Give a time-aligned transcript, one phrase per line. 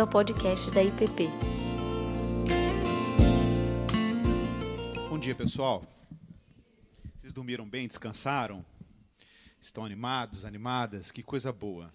[0.00, 1.28] bem-vindo ao podcast da IPP.
[5.08, 5.84] Bom dia, pessoal.
[7.16, 8.64] Vocês dormiram bem, descansaram?
[9.60, 11.10] Estão animados, animadas?
[11.10, 11.90] Que coisa boa.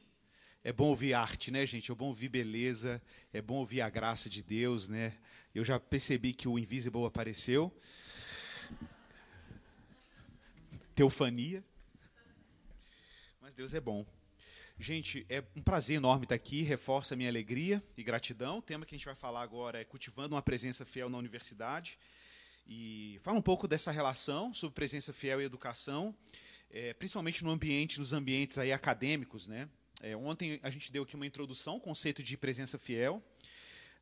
[0.64, 1.92] É bom ouvir arte, né, gente?
[1.92, 3.02] É bom ouvir beleza,
[3.34, 5.14] é bom ouvir a graça de Deus, né?
[5.54, 7.76] Eu já percebi que o Invisible apareceu.
[10.94, 11.64] Teofania.
[13.42, 14.06] Mas Deus é bom.
[14.78, 18.58] Gente, é um prazer enorme estar aqui, reforça a minha alegria e gratidão.
[18.58, 21.98] O tema que a gente vai falar agora é cultivando uma presença fiel na universidade.
[22.68, 26.14] E fala um pouco dessa relação sobre presença fiel e educação,
[26.70, 29.48] é, principalmente no ambiente, nos ambientes aí acadêmicos.
[29.48, 29.70] Né?
[30.02, 33.24] É, ontem a gente deu aqui uma introdução ao conceito de presença fiel.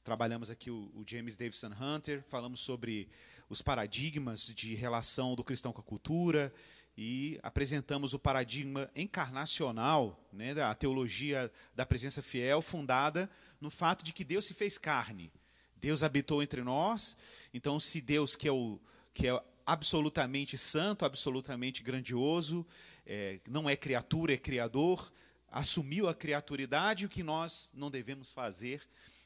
[0.04, 3.08] Trabalhamos aqui o, o James Davison Hunter, falamos sobre
[3.48, 6.52] os paradigmas de relação do cristão com a cultura,
[6.98, 14.24] e apresentamos o paradigma encarnacional, né, teologia da presença fiel, fundada no fato de que
[14.24, 15.32] Deus se fez carne.
[15.76, 17.18] Deus habitou entre nós,
[17.54, 18.80] então se Deus que é, o,
[19.14, 22.66] que é absolutamente santo, absolutamente grandioso,
[23.06, 25.12] é, não é criatura, é criador,
[25.52, 28.82] assumiu a criaturidade, o que nós não devemos fazer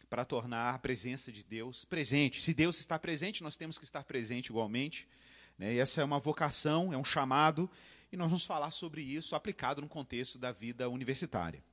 [0.09, 2.41] para tornar a presença de Deus presente.
[2.41, 5.07] Se Deus está presente, nós temos que estar presente igualmente.
[5.57, 5.73] Né?
[5.73, 7.69] E essa é uma vocação, é um chamado,
[8.11, 11.63] e nós vamos falar sobre isso aplicado no contexto da vida universitária.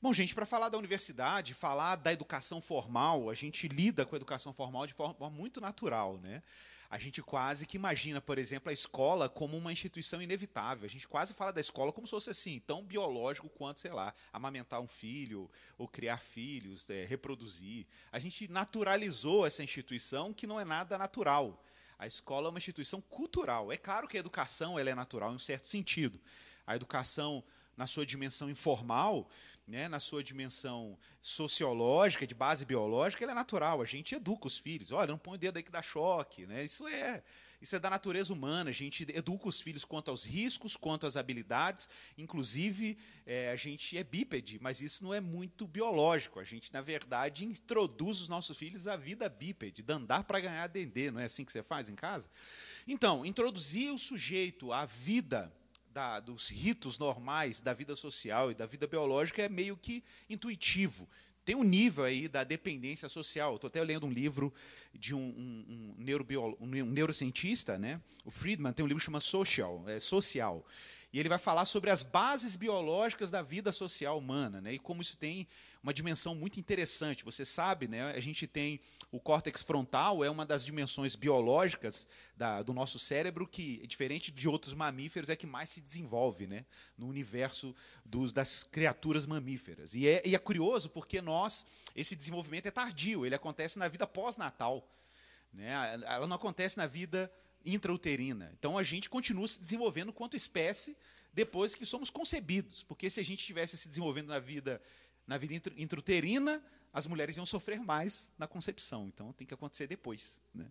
[0.00, 4.18] Bom, gente, para falar da universidade, falar da educação formal, a gente lida com a
[4.18, 6.42] educação formal de forma muito natural, né?
[6.90, 10.84] A gente quase que imagina, por exemplo, a escola como uma instituição inevitável.
[10.84, 14.12] A gente quase fala da escola como se fosse assim, tão biológico quanto, sei lá,
[14.30, 17.86] amamentar um filho, ou criar filhos, é, reproduzir.
[18.10, 21.64] A gente naturalizou essa instituição que não é nada natural.
[22.02, 23.70] A escola é uma instituição cultural.
[23.70, 26.20] É claro que a educação ela é natural em um certo sentido.
[26.66, 27.44] A educação,
[27.76, 29.30] na sua dimensão informal,
[29.68, 33.80] né, na sua dimensão sociológica, de base biológica, ela é natural.
[33.80, 34.90] A gente educa os filhos.
[34.90, 36.44] Olha, não põe o dedo aí que dá choque.
[36.44, 36.64] Né?
[36.64, 37.22] Isso é
[37.62, 38.70] isso é da natureza humana.
[38.70, 41.88] A gente educa os filhos quanto aos riscos, quanto às habilidades.
[42.18, 46.40] Inclusive, é, a gente é bípede, mas isso não é muito biológico.
[46.40, 50.66] A gente, na verdade, introduz os nossos filhos à vida bípede, de andar para ganhar
[50.66, 51.12] dendê.
[51.12, 52.28] Não é assim que você faz em casa?
[52.86, 55.52] Então, introduzir o sujeito à vida
[55.92, 61.08] da, dos ritos normais da vida social e da vida biológica é meio que intuitivo
[61.44, 63.56] tem um nível aí da dependência social.
[63.56, 64.52] Estou até lendo um livro
[64.94, 68.00] de um, um, um, um, neurocientista, né?
[68.24, 70.64] o Friedman, tem um livro que chama Social, é, Social.
[71.12, 74.74] E ele vai falar sobre as bases biológicas da vida social humana, né?
[74.74, 75.46] E como isso tem
[75.82, 77.24] uma dimensão muito interessante.
[77.24, 78.12] Você sabe, né?
[78.12, 82.06] A gente tem o córtex frontal, é uma das dimensões biológicas
[82.36, 86.64] da, do nosso cérebro que, diferente de outros mamíferos, é que mais se desenvolve, né?
[86.96, 89.94] No universo dos, das criaturas mamíferas.
[89.94, 91.66] E é, e é curioso porque nós,
[91.96, 94.88] esse desenvolvimento é tardio, ele acontece na vida pós-natal.
[95.52, 95.72] Né?
[96.06, 97.30] Ela não acontece na vida
[97.64, 98.52] intrauterina.
[98.58, 100.96] Então a gente continua se desenvolvendo quanto espécie
[101.32, 104.82] depois que somos concebidos, porque se a gente tivesse se desenvolvendo na vida
[105.26, 106.62] na vida intrauterina,
[106.92, 109.08] as mulheres iam sofrer mais na concepção.
[109.08, 110.40] Então tem que acontecer depois.
[110.54, 110.66] Né?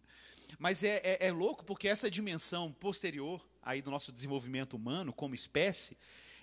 [0.59, 5.33] Mas é, é, é, louco porque essa dimensão posterior aí do nosso desenvolvimento humano como
[5.33, 5.97] espécie,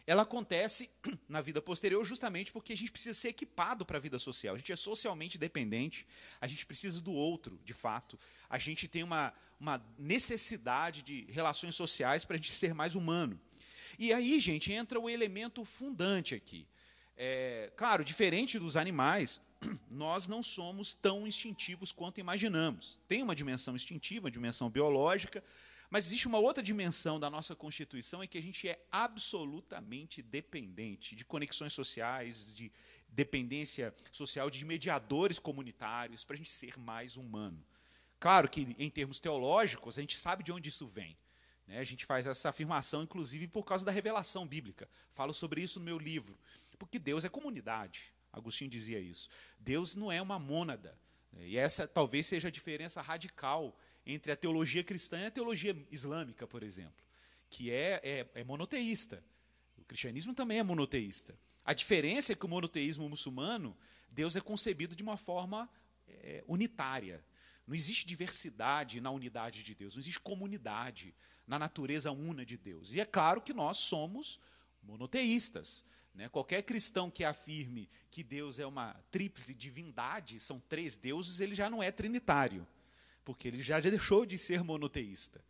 [0.07, 0.91] ela acontece
[1.29, 4.55] na vida posterior justamente porque a gente precisa ser equipado para a vida social.
[4.55, 6.07] A gente é socialmente dependente,
[6.41, 8.19] a gente precisa do outro, de fato.
[8.49, 13.39] A gente tem uma, uma necessidade de relações sociais para a gente ser mais humano.
[13.99, 16.67] E aí, gente, entra o elemento fundante aqui.
[17.21, 19.41] É, claro, diferente dos animais,
[19.91, 22.97] nós não somos tão instintivos quanto imaginamos.
[23.09, 25.43] Tem uma dimensão instintiva, uma dimensão biológica,
[25.91, 31.17] mas existe uma outra dimensão da nossa constituição em que a gente é absolutamente dependente
[31.17, 32.71] de conexões sociais, de
[33.09, 37.67] dependência social, de mediadores comunitários, para a gente ser mais humano.
[38.21, 41.17] Claro que, em termos teológicos, a gente sabe de onde isso vem.
[41.67, 41.79] Né?
[41.81, 44.89] A gente faz essa afirmação, inclusive, por causa da revelação bíblica.
[45.15, 46.39] Falo sobre isso no meu livro.
[46.79, 48.13] Porque Deus é comunidade.
[48.33, 49.29] Agostinho dizia isso.
[49.59, 50.99] Deus não é uma mônada.
[51.41, 53.77] E essa talvez seja a diferença radical
[54.07, 57.05] entre a teologia cristã e a teologia islâmica, por exemplo,
[57.51, 59.23] que é, é, é monoteísta.
[59.77, 61.39] O cristianismo também é monoteísta.
[61.65, 63.77] A diferença é que o monoteísmo muçulmano,
[64.11, 65.69] Deus é concebido de uma forma
[66.07, 67.23] é, unitária.
[67.67, 71.15] Não existe diversidade na unidade de Deus, não existe comunidade
[71.47, 72.95] na natureza una de Deus.
[72.95, 74.41] E é claro que nós somos
[74.83, 75.85] monoteístas.
[76.15, 76.29] Né?
[76.29, 81.71] Qualquer cristão que afirme que Deus é uma tríplice divindade, são três deuses, ele já
[81.71, 82.67] não é trinitário
[83.29, 85.45] porque ele já deixou de ser monoteísta.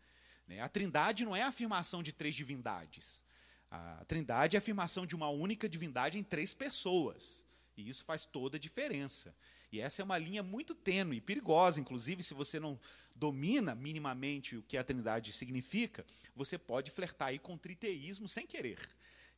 [0.49, 0.59] Né?
[0.59, 3.23] A trindade não é a afirmação de três divindades.
[3.71, 7.47] A trindade é a afirmação de uma única divindade em três pessoas.
[7.77, 9.33] E isso faz toda a diferença.
[9.71, 12.81] E essa é uma linha muito tênue e perigosa, inclusive, se você não
[13.15, 16.05] domina minimamente o que a Trindade significa,
[16.35, 18.81] você pode flertar aí com triteísmo sem querer.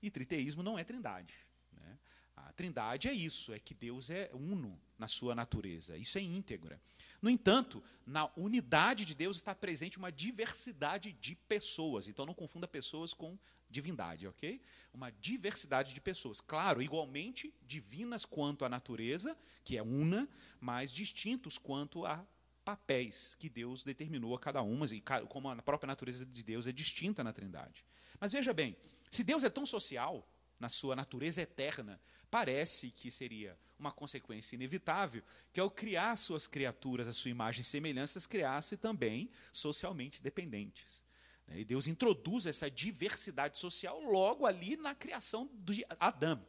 [0.03, 1.35] E triteísmo não é Trindade.
[1.73, 1.99] Né?
[2.37, 5.97] A Trindade é isso, é que Deus é uno na sua natureza.
[5.97, 6.81] Isso é íntegra.
[7.21, 12.09] No entanto, na unidade de Deus está presente uma diversidade de pessoas.
[12.09, 13.39] Então não confunda pessoas com
[13.69, 14.61] divindade, ok?
[14.93, 16.41] Uma diversidade de pessoas.
[16.41, 20.29] Claro, igualmente divinas quanto à natureza, que é una,
[20.61, 22.27] mas distintos quanto a
[22.65, 26.73] papéis que Deus determinou a cada uma, e como a própria natureza de Deus é
[26.73, 27.85] distinta na Trindade.
[28.19, 28.77] Mas veja bem,
[29.11, 30.27] se Deus é tão social,
[30.59, 35.23] na sua natureza eterna, parece que seria uma consequência inevitável
[35.53, 41.05] que, ao criar suas criaturas, a sua imagem e semelhanças, criasse também socialmente dependentes.
[41.47, 41.61] Né?
[41.61, 46.45] E Deus introduz essa diversidade social logo ali na criação de Adão.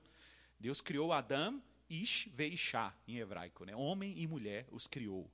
[0.60, 3.66] Deus criou Adão, Ish Veishá, em hebraico.
[3.66, 3.76] Né?
[3.76, 5.32] Homem e mulher os criou.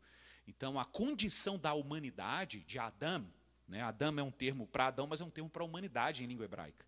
[0.48, 3.28] Então, a condição da humanidade, de Adão,
[3.68, 3.82] né?
[3.82, 6.46] Adão é um termo para Adão, mas é um termo para a humanidade em língua
[6.46, 6.86] hebraica.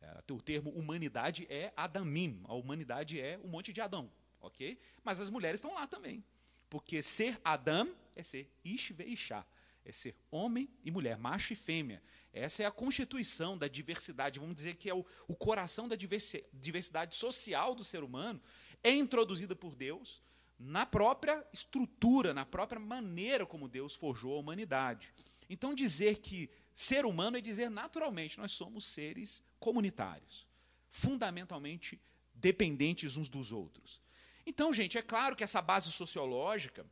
[0.00, 4.10] É, o termo humanidade é Adamim, a humanidade é um monte de Adão,
[4.40, 4.78] ok?
[5.02, 6.24] Mas as mulheres estão lá também.
[6.70, 9.46] Porque ser Adão é ser Ish Veishá
[9.88, 12.02] é ser homem e mulher, macho e fêmea.
[12.30, 17.16] Essa é a constituição da diversidade, vamos dizer que é o, o coração da diversidade
[17.16, 18.40] social do ser humano,
[18.82, 20.22] é introduzida por Deus
[20.58, 25.12] na própria estrutura, na própria maneira como Deus forjou a humanidade.
[25.48, 30.46] Então, dizer que ser humano é dizer naturalmente, nós somos seres comunitários,
[30.88, 32.00] fundamentalmente
[32.32, 34.00] dependentes uns dos outros.
[34.46, 36.86] Então, gente, é claro que essa base sociológica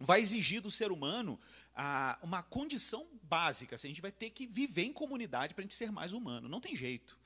[0.00, 1.38] vai exigir do ser humano
[1.72, 3.76] ah, uma condição básica.
[3.76, 6.48] Assim, a gente vai ter que viver em comunidade para a gente ser mais humano.
[6.48, 7.16] Não tem jeito.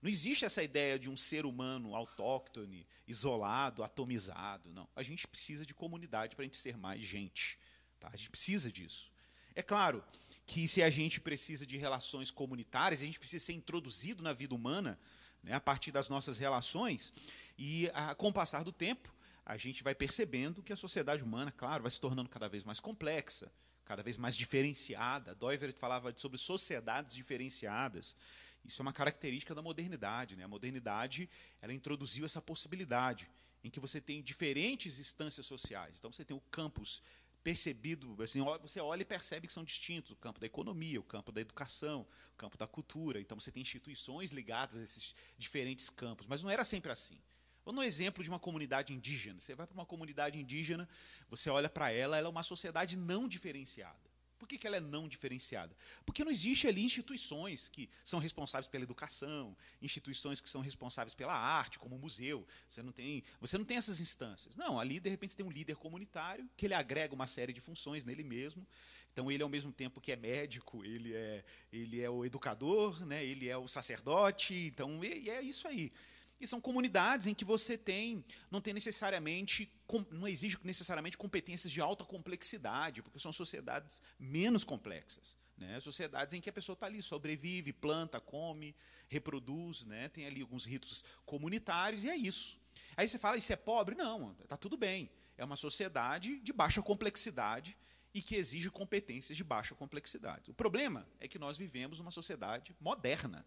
[0.00, 4.72] Não existe essa ideia de um ser humano autóctone, isolado, atomizado.
[4.72, 4.88] Não.
[4.94, 7.58] A gente precisa de comunidade para a gente ser mais gente.
[7.98, 8.08] Tá?
[8.12, 9.10] A gente precisa disso.
[9.52, 10.04] É claro
[10.46, 14.54] que se a gente precisa de relações comunitárias, a gente precisa ser introduzido na vida
[14.54, 14.98] humana
[15.42, 17.12] né, a partir das nossas relações,
[17.58, 19.14] e a, com o passar do tempo,
[19.44, 22.80] a gente vai percebendo que a sociedade humana, claro, vai se tornando cada vez mais
[22.80, 23.52] complexa,
[23.84, 25.34] cada vez mais diferenciada.
[25.34, 28.16] Doivert falava sobre sociedades diferenciadas.
[28.64, 30.34] Isso é uma característica da modernidade.
[30.34, 30.44] Né?
[30.44, 31.28] A modernidade
[31.60, 33.28] ela introduziu essa possibilidade
[33.62, 35.98] em que você tem diferentes instâncias sociais.
[35.98, 37.02] Então você tem o campus
[37.44, 41.30] percebido, assim, você olha e percebe que são distintos, o campo da economia, o campo
[41.30, 43.20] da educação, o campo da cultura.
[43.20, 47.20] Então você tem instituições ligadas a esses diferentes campos, mas não era sempre assim.
[47.64, 49.38] Dar um exemplo de uma comunidade indígena.
[49.38, 50.88] Você vai para uma comunidade indígena,
[51.28, 54.13] você olha para ela, ela é uma sociedade não diferenciada.
[54.44, 55.74] Por que, que ela é não diferenciada?
[56.04, 61.34] Porque não existe ali instituições que são responsáveis pela educação, instituições que são responsáveis pela
[61.34, 62.46] arte, como o museu.
[62.68, 64.54] Você não tem, você não tem essas instâncias.
[64.54, 67.60] Não, ali de repente você tem um líder comunitário que ele agrega uma série de
[67.62, 68.66] funções nele mesmo.
[69.14, 71.42] Então ele ao mesmo tempo que é médico, ele é,
[71.72, 73.24] ele é o educador, né?
[73.24, 74.54] ele é o sacerdote.
[74.54, 75.90] Então e é isso aí.
[76.40, 79.70] E são comunidades em que você tem, não tem necessariamente,
[80.10, 85.38] não exige necessariamente competências de alta complexidade, porque são sociedades menos complexas.
[85.56, 85.78] Né?
[85.80, 88.74] Sociedades em que a pessoa está ali, sobrevive, planta, come,
[89.08, 90.08] reproduz, né?
[90.08, 92.58] tem ali alguns ritos comunitários, e é isso.
[92.96, 93.94] Aí você fala, isso é pobre?
[93.94, 95.10] Não, está tudo bem.
[95.36, 97.76] É uma sociedade de baixa complexidade
[98.12, 100.50] e que exige competências de baixa complexidade.
[100.50, 103.44] O problema é que nós vivemos uma sociedade moderna,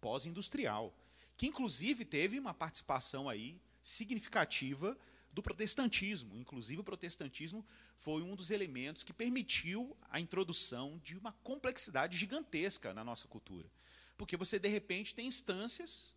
[0.00, 0.94] pós-industrial
[1.38, 4.98] que inclusive teve uma participação aí significativa
[5.32, 6.36] do protestantismo.
[6.36, 7.64] Inclusive, o protestantismo
[7.96, 13.70] foi um dos elementos que permitiu a introdução de uma complexidade gigantesca na nossa cultura.
[14.16, 16.12] Porque você, de repente, tem instâncias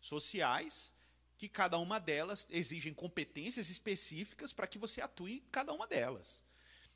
[0.00, 0.94] sociais
[1.36, 6.44] que cada uma delas exigem competências específicas para que você atue em cada uma delas.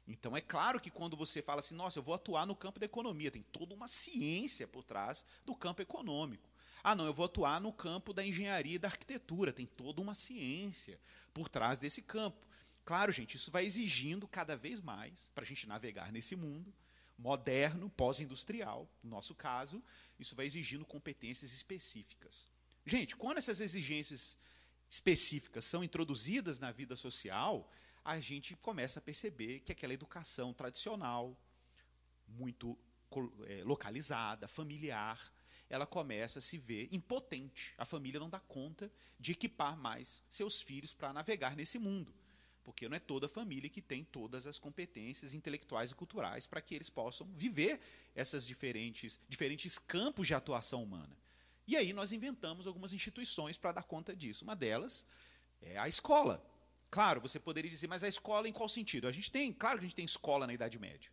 [0.07, 2.87] Então, é claro que quando você fala assim, nossa, eu vou atuar no campo da
[2.87, 6.49] economia, tem toda uma ciência por trás do campo econômico.
[6.83, 9.53] Ah, não, eu vou atuar no campo da engenharia e da arquitetura.
[9.53, 10.99] Tem toda uma ciência
[11.33, 12.47] por trás desse campo.
[12.85, 16.73] Claro, gente, isso vai exigindo cada vez mais para a gente navegar nesse mundo
[17.19, 19.83] moderno, pós-industrial, no nosso caso,
[20.19, 22.49] isso vai exigindo competências específicas.
[22.85, 24.39] Gente, quando essas exigências
[24.89, 27.71] específicas são introduzidas na vida social,
[28.05, 31.37] a gente começa a perceber que aquela educação tradicional,
[32.29, 32.79] muito
[33.47, 35.33] é, localizada, familiar,
[35.69, 37.75] ela começa a se ver impotente.
[37.77, 42.15] A família não dá conta de equipar mais seus filhos para navegar nesse mundo.
[42.63, 46.75] Porque não é toda família que tem todas as competências intelectuais e culturais para que
[46.75, 47.81] eles possam viver
[48.15, 51.17] essas diferentes, diferentes campos de atuação humana.
[51.67, 54.45] E aí nós inventamos algumas instituições para dar conta disso.
[54.45, 55.07] Uma delas
[55.61, 56.45] É a escola.
[56.91, 59.09] Claro, você poderia dizer, mas a escola em qual sentido?
[59.09, 61.11] A gente tem, claro que a gente tem escola na Idade Média.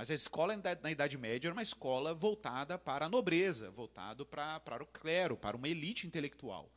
[0.00, 4.58] Mas a escola na Idade Média era uma escola voltada para a nobreza, voltada para,
[4.58, 6.74] para o clero, para uma elite intelectual.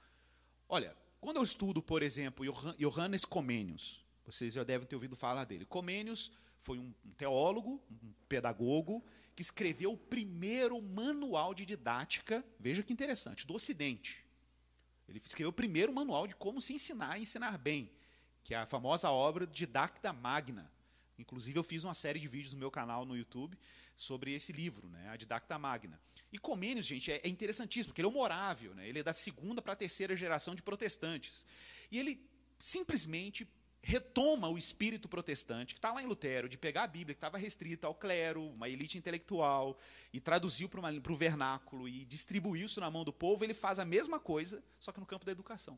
[0.68, 2.46] Olha, quando eu estudo, por exemplo,
[2.78, 5.64] Johannes Comenius, vocês já devem ter ouvido falar dele.
[5.64, 9.02] Comenius foi um teólogo, um pedagogo,
[9.34, 14.26] que escreveu o primeiro manual de didática, veja que interessante, do Ocidente.
[15.08, 17.90] Ele escreveu o primeiro manual de como se ensinar e ensinar bem,
[18.44, 20.73] que é a famosa obra Didacta Magna.
[21.18, 23.58] Inclusive, eu fiz uma série de vídeos no meu canal no YouTube
[23.96, 26.00] sobre esse livro, né, a Didacta Magna.
[26.32, 29.14] E Comênios, gente, é, é interessantíssimo, porque ele é um morável, né, ele é da
[29.14, 31.46] segunda para a terceira geração de protestantes.
[31.92, 32.20] E ele
[32.58, 33.48] simplesmente
[33.86, 37.38] retoma o espírito protestante, que está lá em Lutero, de pegar a Bíblia, que estava
[37.38, 39.78] restrita ao clero, uma elite intelectual,
[40.14, 43.86] e traduziu para o vernáculo e distribuiu isso na mão do povo, ele faz a
[43.86, 45.78] mesma coisa, só que no campo da educação.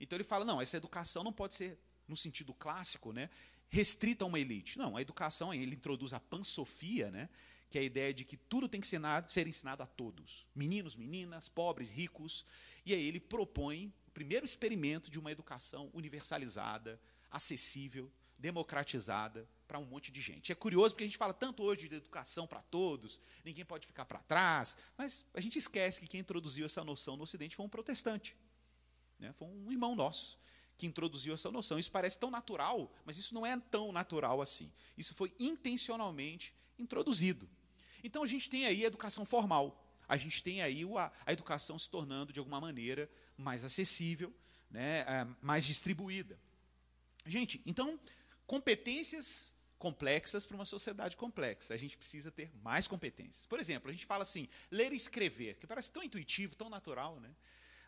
[0.00, 1.78] Então ele fala: não, essa educação não pode ser,
[2.08, 3.28] no sentido clássico, né,
[3.68, 4.78] restrita a uma elite.
[4.78, 7.28] Não, a educação, ele introduz a pansofia, né,
[7.68, 10.46] que é a ideia de que tudo tem que ser ensinado, ser ensinado a todos:
[10.54, 12.44] meninos, meninas, pobres, ricos.
[12.84, 16.98] E aí ele propõe primeiro experimento de uma educação universalizada,
[17.30, 20.52] acessível, democratizada para um monte de gente.
[20.52, 24.04] É curioso porque a gente fala tanto hoje de educação para todos, ninguém pode ficar
[24.04, 27.68] para trás, mas a gente esquece que quem introduziu essa noção no Ocidente foi um
[27.68, 28.36] protestante.
[29.18, 29.32] Né?
[29.32, 30.38] Foi um irmão nosso
[30.76, 31.78] que introduziu essa noção.
[31.78, 34.70] Isso parece tão natural, mas isso não é tão natural assim.
[34.96, 37.48] Isso foi intencionalmente introduzido.
[38.04, 39.82] Então a gente tem aí a educação formal.
[40.08, 44.32] A gente tem aí a, a educação se tornando, de alguma maneira, mais acessível,
[44.70, 46.38] né, é, mais distribuída.
[47.24, 47.98] Gente, então,
[48.46, 51.74] competências complexas para uma sociedade complexa.
[51.74, 53.46] A gente precisa ter mais competências.
[53.46, 57.20] Por exemplo, a gente fala assim, ler e escrever, que parece tão intuitivo, tão natural,
[57.20, 57.34] né?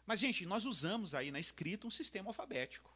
[0.08, 2.90] Mas, gente, nós usamos aí na escrita um sistema alfabético.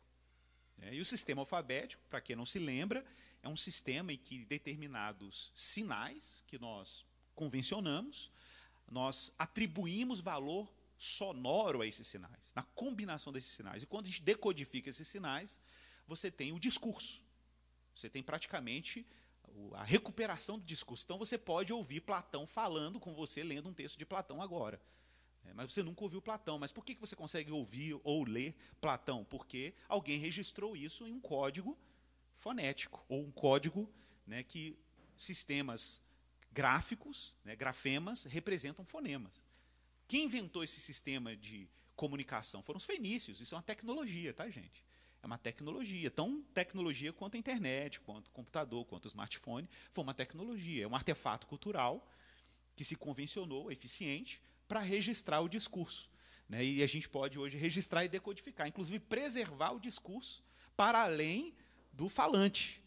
[0.79, 0.95] Né?
[0.95, 3.05] E o sistema alfabético, para quem não se lembra,
[3.43, 7.05] é um sistema em que determinados sinais que nós
[7.35, 8.33] convencionamos,
[8.91, 13.83] nós atribuímos valor sonoro a esses sinais, na combinação desses sinais.
[13.83, 15.61] E quando a gente decodifica esses sinais,
[16.09, 17.23] você tem o discurso.
[17.95, 19.07] Você tem praticamente
[19.75, 21.05] a recuperação do discurso.
[21.05, 24.81] Então você pode ouvir Platão falando com você, lendo um texto de Platão agora.
[25.45, 26.59] É, mas você nunca ouviu Platão.
[26.59, 29.25] Mas por que você consegue ouvir ou ler Platão?
[29.25, 31.79] Porque alguém registrou isso em um código
[32.37, 33.89] fonético, ou um código
[34.27, 34.77] né, que
[35.15, 36.03] sistemas
[36.51, 39.45] gráficos, né, grafemas, representam fonemas.
[40.09, 43.41] Quem inventou esse sistema de comunicação foram os fenícios.
[43.41, 44.85] Isso é uma tecnologia, tá, gente?
[45.23, 46.11] É uma tecnologia.
[46.11, 49.69] Tão tecnologia quanto a internet, quanto o computador, quanto o smartphone.
[49.91, 50.85] Foi uma tecnologia.
[50.85, 52.11] É um artefato cultural
[52.75, 56.11] que se convencionou, eficiente, para registrar o discurso.
[56.49, 56.65] Né?
[56.65, 60.45] E a gente pode hoje registrar e decodificar, inclusive preservar o discurso
[60.77, 61.55] para além
[61.93, 62.83] do falante.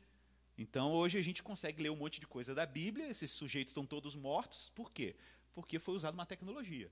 [0.58, 3.86] Então, hoje a gente consegue ler um monte de coisa da Bíblia, esses sujeitos estão
[3.86, 4.72] todos mortos.
[4.74, 5.15] Por quê?
[5.53, 6.89] Porque foi usada uma tecnologia.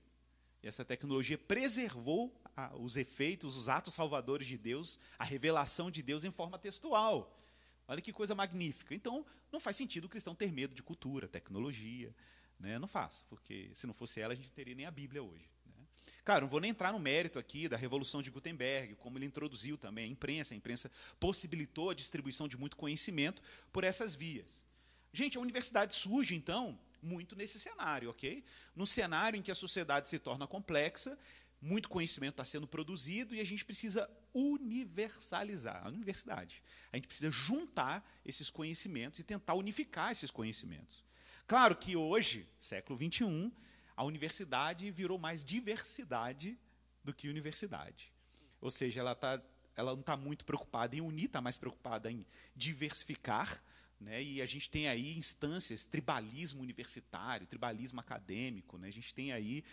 [0.62, 6.02] E essa tecnologia preservou a, os efeitos, os atos salvadores de Deus, a revelação de
[6.02, 7.38] Deus em forma textual.
[7.86, 8.94] Olha que coisa magnífica.
[8.94, 12.14] Então, não faz sentido o cristão ter medo de cultura, tecnologia.
[12.58, 12.78] Né?
[12.78, 15.48] Não faz, porque se não fosse ela, a gente não teria nem a Bíblia hoje.
[15.66, 15.86] Né?
[16.24, 19.76] Claro, não vou nem entrar no mérito aqui da Revolução de Gutenberg, como ele introduziu
[19.76, 20.54] também a imprensa.
[20.54, 23.42] A imprensa possibilitou a distribuição de muito conhecimento
[23.72, 24.64] por essas vias.
[25.12, 28.42] Gente, a universidade surge, então, muito nesse cenário, ok?
[28.74, 31.16] No cenário em que a sociedade se torna complexa,
[31.60, 36.62] muito conhecimento está sendo produzido e a gente precisa universalizar a universidade.
[36.92, 41.03] A gente precisa juntar esses conhecimentos e tentar unificar esses conhecimentos.
[41.46, 43.52] Claro que hoje, século XXI,
[43.96, 46.58] a universidade virou mais diversidade
[47.02, 48.12] do que universidade.
[48.60, 49.42] Ou seja, ela, tá,
[49.76, 53.62] ela não está muito preocupada em unir, está mais preocupada em diversificar
[54.04, 54.22] né?
[54.22, 58.76] E a gente tem aí instâncias, tribalismo universitário, tribalismo acadêmico.
[58.76, 58.88] Né?
[58.88, 59.64] A gente tem aí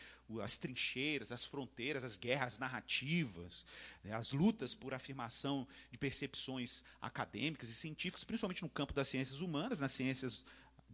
[0.42, 3.66] as trincheiras, as fronteiras, as guerras narrativas,
[4.04, 4.14] né?
[4.14, 9.80] as lutas por afirmação de percepções acadêmicas e científicas, principalmente no campo das ciências humanas,
[9.80, 10.46] nas ciências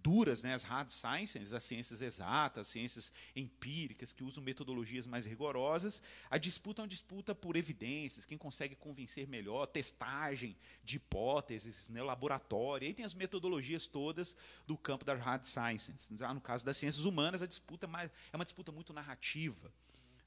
[0.03, 5.25] duras, né, as hard sciences, as ciências exatas, as ciências empíricas, que usam metodologias mais
[5.25, 6.01] rigorosas.
[6.29, 12.01] A disputa é uma disputa por evidências, quem consegue convencer melhor, testagem de hipóteses, né,
[12.01, 12.85] laboratório.
[12.85, 14.35] E aí tem as metodologias todas
[14.65, 16.09] do campo das hard sciences.
[16.15, 19.71] Já no caso das ciências humanas, a disputa é, mais, é uma disputa muito narrativa.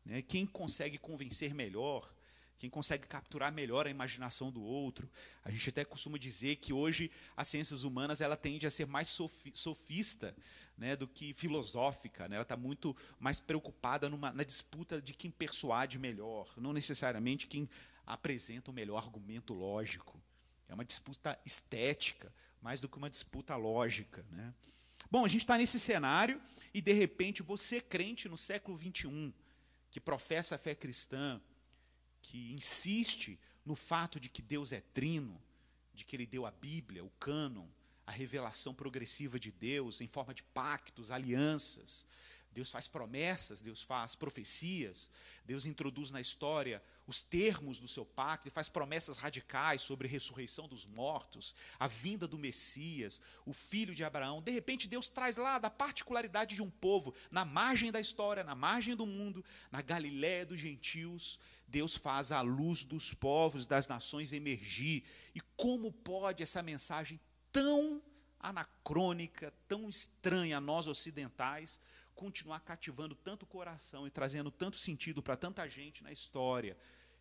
[0.04, 0.22] Né?
[0.22, 2.12] Quem consegue convencer melhor,
[2.60, 5.10] quem consegue capturar melhor a imaginação do outro.
[5.42, 9.08] A gente até costuma dizer que hoje as ciências humanas ela tende a ser mais
[9.54, 10.36] sofista
[10.76, 12.28] né, do que filosófica.
[12.28, 12.36] Né?
[12.36, 17.66] Ela está muito mais preocupada numa, na disputa de quem persuade melhor, não necessariamente quem
[18.04, 20.22] apresenta o melhor argumento lógico.
[20.68, 24.22] É uma disputa estética, mais do que uma disputa lógica.
[24.30, 24.52] Né?
[25.10, 26.38] Bom, a gente está nesse cenário
[26.74, 29.32] e, de repente, você, crente no século XXI,
[29.90, 31.40] que professa a fé cristã,
[32.22, 35.40] que insiste no fato de que Deus é trino,
[35.94, 37.66] de que ele deu a Bíblia, o cânon,
[38.06, 42.06] a revelação progressiva de Deus em forma de pactos, alianças,
[42.52, 45.08] Deus faz promessas, Deus faz profecias,
[45.44, 50.10] Deus introduz na história os termos do seu pacto, e faz promessas radicais sobre a
[50.10, 54.42] ressurreição dos mortos, a vinda do Messias, o filho de Abraão.
[54.42, 58.54] De repente, Deus traz lá da particularidade de um povo, na margem da história, na
[58.54, 61.38] margem do mundo, na Galiléia dos gentios,
[61.70, 65.04] Deus faz a luz dos povos, das nações emergir.
[65.34, 67.20] E como pode essa mensagem
[67.52, 68.02] tão
[68.40, 71.78] anacrônica, tão estranha a nós ocidentais,
[72.14, 76.76] continuar cativando tanto coração e trazendo tanto sentido para tanta gente na história,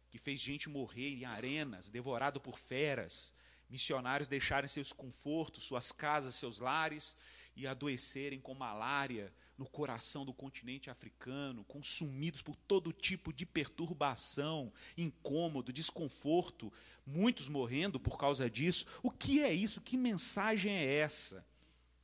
[0.09, 3.33] que fez gente morrer em arenas, devorado por feras,
[3.69, 7.15] missionários deixarem seus confortos, suas casas, seus lares
[7.55, 14.71] e adoecerem com malária no coração do continente africano, consumidos por todo tipo de perturbação,
[14.97, 16.71] incômodo, desconforto,
[17.05, 18.85] muitos morrendo por causa disso.
[19.03, 19.81] O que é isso?
[19.81, 21.45] Que mensagem é essa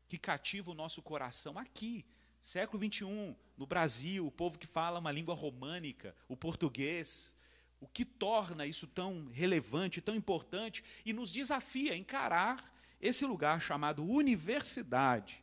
[0.09, 2.05] que cativa o nosso coração aqui?
[2.41, 7.37] Século 21, no Brasil, o povo que fala uma língua românica, o português,
[7.79, 13.61] o que torna isso tão relevante, tão importante e nos desafia a encarar esse lugar
[13.61, 15.41] chamado universidade,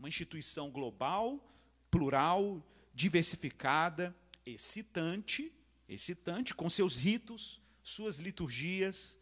[0.00, 1.46] uma instituição global,
[1.90, 4.16] plural, diversificada,
[4.46, 5.52] excitante,
[5.86, 9.18] excitante com seus ritos, suas liturgias,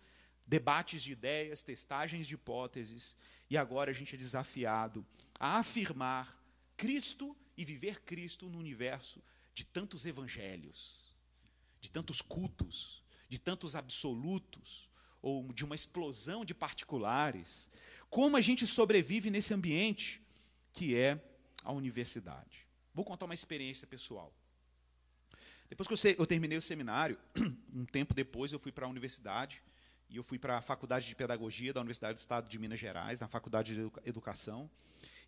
[0.46, 3.16] debates de ideias, testagens de hipóteses,
[3.50, 5.04] e agora a gente é desafiado
[5.40, 6.40] a afirmar
[6.76, 9.20] Cristo e viver Cristo no universo
[9.52, 11.12] de tantos evangelhos,
[11.80, 14.88] de tantos cultos, de tantos absolutos,
[15.20, 17.68] ou de uma explosão de particulares.
[18.08, 20.22] Como a gente sobrevive nesse ambiente
[20.72, 21.20] que é
[21.64, 22.66] a universidade?
[22.94, 24.32] Vou contar uma experiência pessoal.
[25.68, 27.18] Depois que eu, eu terminei o seminário,
[27.72, 29.62] um tempo depois eu fui para a universidade,
[30.10, 33.20] e eu fui para a Faculdade de Pedagogia da Universidade do Estado de Minas Gerais,
[33.20, 34.70] na Faculdade de Educação.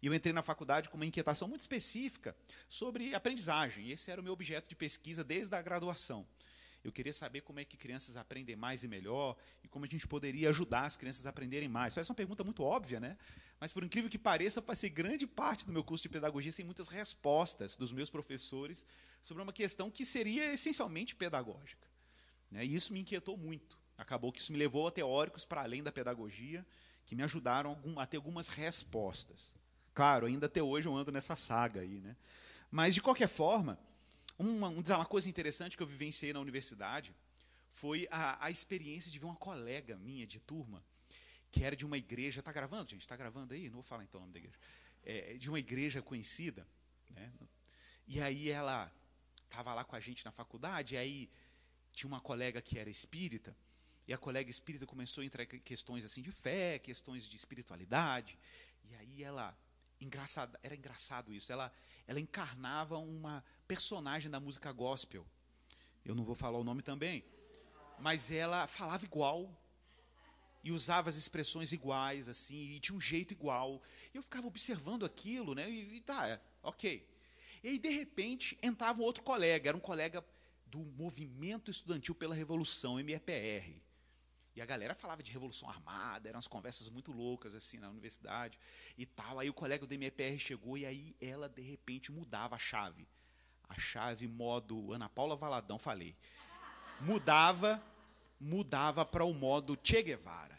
[0.00, 2.34] E eu entrei na faculdade com uma inquietação muito específica
[2.66, 3.90] sobre aprendizagem.
[3.90, 6.26] Esse era o meu objeto de pesquisa desde a graduação.
[6.82, 10.06] Eu queria saber como é que crianças aprendem mais e melhor e como a gente
[10.08, 11.94] poderia ajudar as crianças a aprenderem mais.
[11.94, 13.18] Parece uma pergunta muito óbvia, né?
[13.58, 16.88] Mas, por incrível que pareça, passei grande parte do meu curso de pedagogia sem muitas
[16.88, 18.86] respostas dos meus professores
[19.22, 21.86] sobre uma questão que seria essencialmente pedagógica.
[22.50, 22.64] Né?
[22.64, 23.78] E isso me inquietou muito.
[23.98, 26.66] Acabou que isso me levou a teóricos para além da pedagogia,
[27.04, 29.54] que me ajudaram a ter algumas respostas.
[29.92, 32.16] Claro, ainda até hoje eu ando nessa saga aí, né?
[32.70, 33.78] Mas, de qualquer forma,
[34.40, 37.14] uma, uma coisa interessante que eu vivenciei na universidade
[37.70, 40.82] foi a, a experiência de ver uma colega minha de turma,
[41.50, 42.40] que era de uma igreja.
[42.40, 43.02] Está gravando, gente?
[43.02, 43.68] Está gravando aí?
[43.68, 44.58] Não vou falar então o nome da igreja.
[45.02, 46.66] É, de uma igreja conhecida.
[47.10, 47.32] Né?
[48.06, 48.90] E aí ela
[49.44, 51.30] estava lá com a gente na faculdade, e aí
[51.92, 53.56] tinha uma colega que era espírita,
[54.06, 58.38] e a colega espírita começou a entrar questões assim de fé, questões de espiritualidade,
[58.84, 59.56] e aí ela
[60.00, 61.52] engraçado, era engraçado isso.
[61.52, 61.72] Ela,
[62.10, 65.24] ela encarnava uma personagem da música gospel.
[66.04, 67.24] Eu não vou falar o nome também,
[68.00, 69.56] mas ela falava igual
[70.64, 73.80] e usava as expressões iguais assim e tinha um jeito igual.
[74.12, 75.70] E eu ficava observando aquilo, né?
[75.70, 77.08] E, e tá, é, ok.
[77.62, 80.24] E aí de repente entrava um outro colega, era um colega
[80.66, 83.80] do Movimento Estudantil pela Revolução, MEPR.
[84.54, 88.58] E a galera falava de revolução armada, eram umas conversas muito loucas assim na universidade
[88.98, 89.38] e tal.
[89.38, 93.08] Aí o colega do MPR chegou e aí ela de repente mudava a chave.
[93.68, 96.16] A chave modo Ana Paula Valadão, falei.
[97.00, 97.82] Mudava,
[98.40, 100.58] mudava para o modo Che Guevara.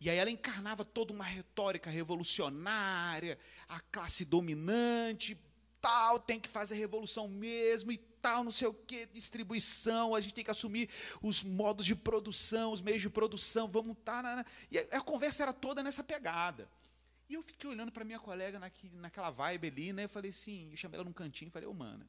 [0.00, 5.38] E aí ela encarnava toda uma retórica revolucionária, a classe dominante,
[5.80, 10.34] tal, tem que fazer revolução mesmo e tal, não sei o que, distribuição, a gente
[10.34, 10.88] tem que assumir
[11.22, 14.22] os modos de produção, os meios de produção, vamos estar.
[14.22, 16.68] Tá, e a, a, conversa era toda nessa pegada.
[17.28, 20.04] E eu fiquei olhando para minha colega naqui, naquela vibe ali, né?
[20.04, 22.08] Eu falei assim, eu chamei ela num cantinho e falei, ô, oh, mana,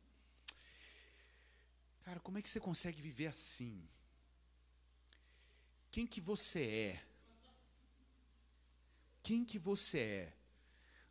[2.04, 3.88] cara, como é que você consegue viver assim?
[5.92, 7.04] Quem que você é?
[9.22, 10.34] Quem que você é?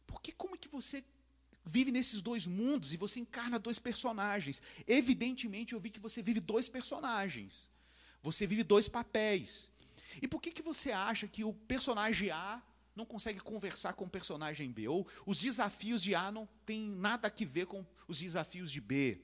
[0.07, 1.05] Porque como é que você
[1.71, 4.61] vive nesses dois mundos e você encarna dois personagens.
[4.87, 7.71] Evidentemente, eu vi que você vive dois personagens.
[8.23, 9.71] Você vive dois papéis.
[10.21, 12.61] E por que, que você acha que o personagem A
[12.95, 14.89] não consegue conversar com o personagem B?
[14.89, 19.21] Ou os desafios de A não têm nada a ver com os desafios de B?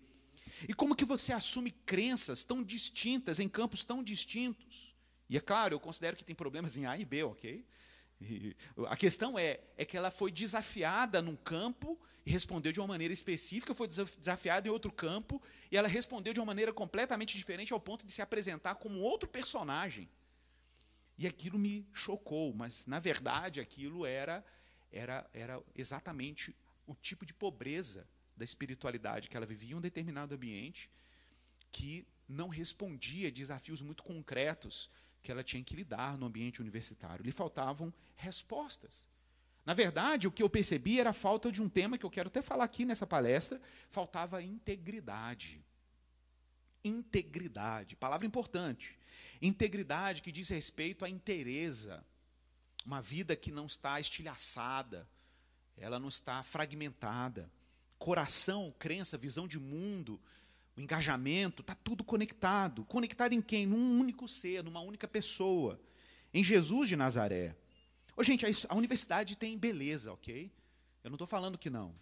[0.68, 4.94] E como que você assume crenças tão distintas, em campos tão distintos?
[5.28, 7.66] E é claro, eu considero que tem problemas em A e B, ok?
[8.88, 13.14] A questão é, é que ela foi desafiada num campo e respondeu de uma maneira
[13.14, 17.81] específica, foi desafiada em outro campo e ela respondeu de uma maneira completamente diferente ao
[17.81, 20.09] ponto de se apresentar como outro personagem.
[21.18, 24.44] E aquilo me chocou, mas na verdade aquilo era
[24.90, 26.55] era era exatamente
[26.87, 30.90] o tipo de pobreza da espiritualidade que ela vivia em um determinado ambiente
[31.70, 34.90] que não respondia a desafios muito concretos
[35.26, 37.24] que ela tinha que lidar no ambiente universitário.
[37.24, 39.08] Lhe faltavam respostas.
[39.64, 42.28] Na verdade, o que eu percebi era a falta de um tema que eu quero
[42.28, 43.60] até falar aqui nessa palestra,
[43.90, 45.60] faltava integridade.
[46.84, 48.96] Integridade, palavra importante.
[49.42, 52.06] Integridade que diz respeito à inteireza.
[52.84, 55.08] Uma vida que não está estilhaçada,
[55.76, 57.50] ela não está fragmentada
[57.98, 60.20] coração, crença, visão de mundo,
[60.76, 62.84] o engajamento, está tudo conectado.
[62.84, 63.66] Conectado em quem?
[63.66, 65.80] Num único ser, numa única pessoa.
[66.34, 67.56] Em Jesus de Nazaré.
[68.14, 70.52] Ô, gente, a, universidade tem beleza, ok?
[71.02, 71.94] Eu não estou falando que não.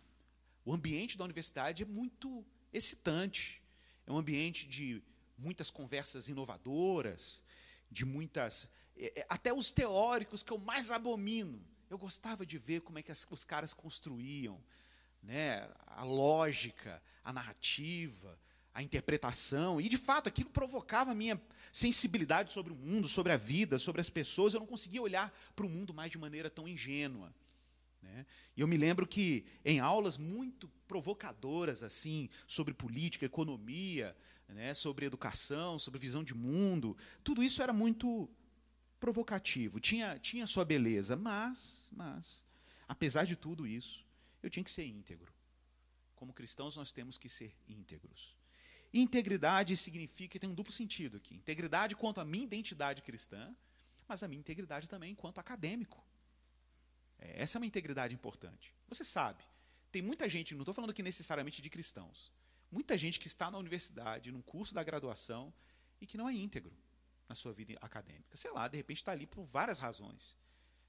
[0.64, 3.62] O ambiente da universidade é muito excitante.
[4.06, 5.00] É um ambiente de
[5.38, 7.42] muitas conversas inovadoras,
[7.90, 8.68] de muitas.
[8.96, 11.64] É, é, até os teóricos que eu mais abomino.
[11.88, 14.60] Eu gostava de ver como é que as, os caras construíam
[15.22, 18.36] né, a lógica, a narrativa,
[18.74, 19.80] a interpretação.
[19.80, 24.00] E, de fato, aquilo provocava a minha sensibilidade sobre o mundo, sobre a vida, sobre
[24.00, 24.52] as pessoas.
[24.52, 27.32] Eu não conseguia olhar para o mundo mais de maneira tão ingênua.
[28.02, 28.26] Né?
[28.56, 34.14] E eu me lembro que, em aulas muito provocadoras, assim, sobre política, economia,
[34.48, 38.28] né, sobre educação, sobre visão de mundo, tudo isso era muito
[39.00, 42.42] provocativo, tinha, tinha sua beleza, mas, mas,
[42.86, 44.04] apesar de tudo isso,
[44.42, 45.32] eu tinha que ser íntegro.
[46.14, 48.36] Como cristãos, nós temos que ser íntegros.
[48.96, 53.52] Integridade significa, tem um duplo sentido aqui: integridade quanto à minha identidade cristã,
[54.06, 56.00] mas a minha integridade também enquanto acadêmico.
[57.18, 58.72] É, essa é uma integridade importante.
[58.88, 59.42] Você sabe,
[59.90, 62.32] tem muita gente, não estou falando aqui necessariamente de cristãos,
[62.70, 65.52] muita gente que está na universidade, num curso da graduação,
[66.00, 66.72] e que não é íntegro
[67.28, 68.36] na sua vida acadêmica.
[68.36, 70.36] Sei lá, de repente está ali por várias razões.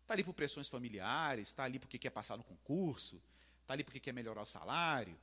[0.01, 3.19] Está ali por pressões familiares, está ali porque quer passar no concurso,
[3.61, 5.17] está ali porque quer melhorar o salário.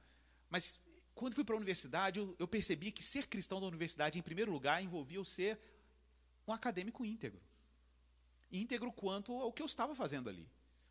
[0.50, 0.80] Mas
[1.14, 4.50] quando fui para a universidade, eu, eu, percebi que ser cristão da universidade, em primeiro
[4.50, 5.58] lugar, envolvia eu ser
[6.46, 7.40] um acadêmico íntegro.
[8.50, 10.48] Íntegro quanto ao que eu estava fazendo ali.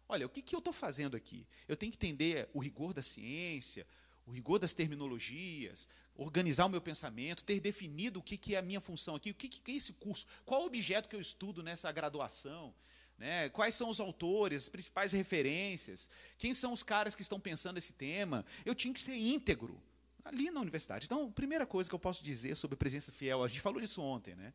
[0.07, 1.47] Olha, o que, que eu estou fazendo aqui?
[1.67, 3.86] Eu tenho que entender o rigor da ciência,
[4.25, 8.62] o rigor das terminologias, organizar o meu pensamento, ter definido o que, que é a
[8.62, 11.63] minha função aqui, o que, que é esse curso, qual o objeto que eu estudo
[11.63, 12.73] nessa graduação.
[13.17, 13.49] Né?
[13.49, 16.10] Quais são os autores, as principais referências?
[16.38, 18.45] Quem são os caras que estão pensando esse tema?
[18.65, 19.81] Eu tinha que ser íntegro
[20.23, 21.05] ali na universidade.
[21.05, 24.01] Então, a primeira coisa que eu posso dizer sobre presença fiel, a gente falou disso
[24.01, 24.53] ontem, né?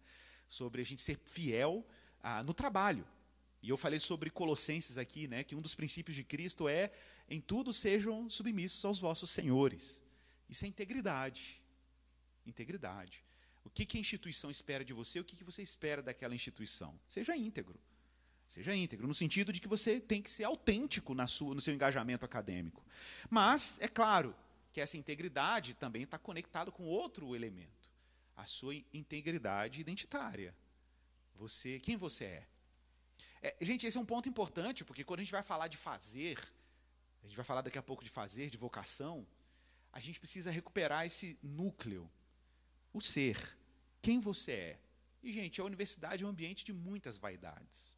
[0.49, 1.87] sobre a gente ser fiel
[2.23, 3.07] ah, no trabalho.
[3.63, 5.43] E eu falei sobre Colossenses aqui, né?
[5.43, 6.93] que um dos princípios de Cristo é
[7.29, 10.03] em tudo sejam submissos aos vossos senhores.
[10.49, 11.61] Isso é integridade.
[12.47, 13.25] Integridade.
[13.65, 15.19] O que, que a instituição espera de você?
[15.19, 16.99] O que, que você espera daquela instituição?
[17.09, 17.81] Seja íntegro.
[18.47, 21.75] Seja íntegro, no sentido de que você tem que ser autêntico na sua, no seu
[21.75, 22.85] engajamento acadêmico.
[23.29, 24.37] Mas, é claro,
[24.77, 27.91] que essa integridade também está conectada com outro elemento,
[28.37, 30.55] a sua integridade identitária.
[31.35, 32.47] Você, quem você é?
[33.41, 33.57] é?
[33.65, 36.39] Gente, esse é um ponto importante, porque quando a gente vai falar de fazer,
[37.23, 39.27] a gente vai falar daqui a pouco de fazer, de vocação,
[39.91, 42.07] a gente precisa recuperar esse núcleo,
[42.93, 43.57] o ser,
[44.03, 44.81] quem você é.
[45.23, 47.97] E, gente, a universidade é um ambiente de muitas vaidades.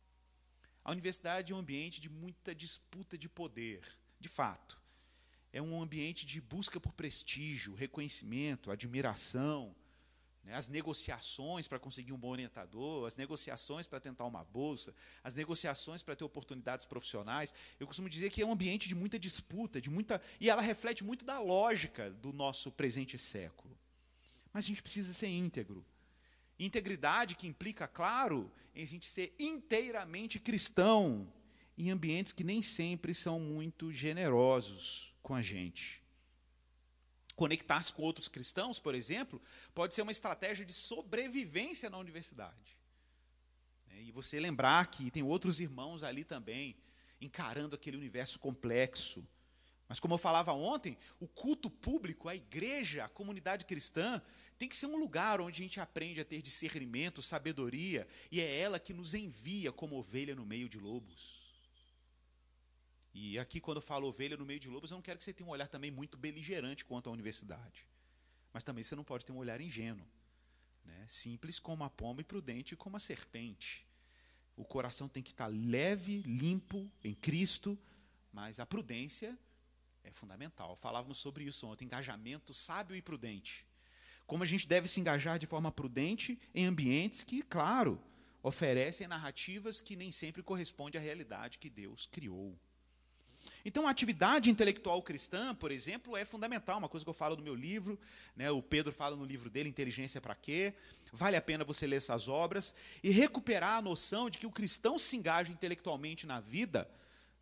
[0.85, 3.83] A universidade é um ambiente de muita disputa de poder,
[4.21, 4.81] de fato.
[5.53, 9.75] É um ambiente de busca por prestígio, reconhecimento, admiração,
[10.45, 10.55] né?
[10.55, 16.03] as negociações para conseguir um bom orientador, as negociações para tentar uma bolsa, as negociações
[16.03, 17.55] para ter oportunidades profissionais.
[17.79, 21.05] Eu costumo dizer que é um ambiente de muita disputa, de muita e ela reflete
[21.05, 23.79] muito da lógica do nosso presente século.
[24.53, 25.85] Mas a gente precisa ser íntegro.
[26.59, 31.33] Integridade que implica, claro, em a gente ser inteiramente cristão
[31.79, 36.03] em ambientes que nem sempre são muito generosos com a gente.
[37.37, 39.41] Conectar-se com outros cristãos, por exemplo,
[39.73, 42.77] pode ser uma estratégia de sobrevivência na universidade.
[43.87, 46.77] Né, e você lembrar que tem outros irmãos ali também,
[47.21, 49.25] encarando aquele universo complexo.
[49.89, 54.21] Mas, como eu falava ontem, o culto público, a igreja, a comunidade cristã,
[54.59, 58.59] tem que ser um lugar onde a gente aprende a ter discernimento, sabedoria, e é
[58.59, 61.38] ela que nos envia como ovelha no meio de lobos.
[63.15, 65.33] E aqui, quando eu falo ovelha no meio de lobos, eu não quero que você
[65.33, 67.87] tenha um olhar também muito beligerante quanto à universidade.
[68.53, 70.07] Mas também você não pode ter um olhar ingênuo.
[70.85, 71.05] Né?
[71.07, 73.87] Simples como a pomba e prudente como a serpente.
[74.57, 77.79] O coração tem que estar leve, limpo em Cristo,
[78.33, 79.39] mas a prudência
[80.03, 80.77] é fundamental.
[80.77, 83.67] Falávamos sobre isso ontem, engajamento sábio e prudente.
[84.27, 88.03] Como a gente deve se engajar de forma prudente em ambientes que, claro,
[88.43, 92.59] oferecem narrativas que nem sempre correspondem à realidade que Deus criou.
[93.65, 97.43] Então, a atividade intelectual cristã, por exemplo, é fundamental, uma coisa que eu falo no
[97.43, 97.99] meu livro,
[98.37, 100.75] né, o Pedro fala no livro dele, Inteligência para quê?
[101.13, 104.99] Vale a pena você ler essas obras e recuperar a noção de que o cristão
[104.99, 106.89] se engaja intelectualmente na vida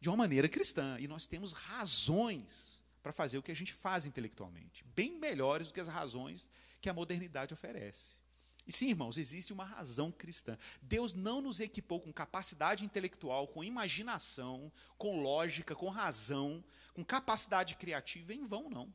[0.01, 0.97] de uma maneira cristã.
[1.01, 5.75] E nós temos razões para fazer o que a gente faz intelectualmente, bem melhores do
[5.75, 6.51] que as razões
[6.81, 8.26] que a modernidade oferece.
[8.67, 10.59] E sim, irmãos, existe uma razão cristã.
[10.83, 17.77] Deus não nos equipou com capacidade intelectual, com imaginação, com lógica, com razão, com capacidade
[17.77, 18.93] criativa em vão, não.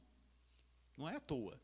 [0.98, 1.60] Não é à toa.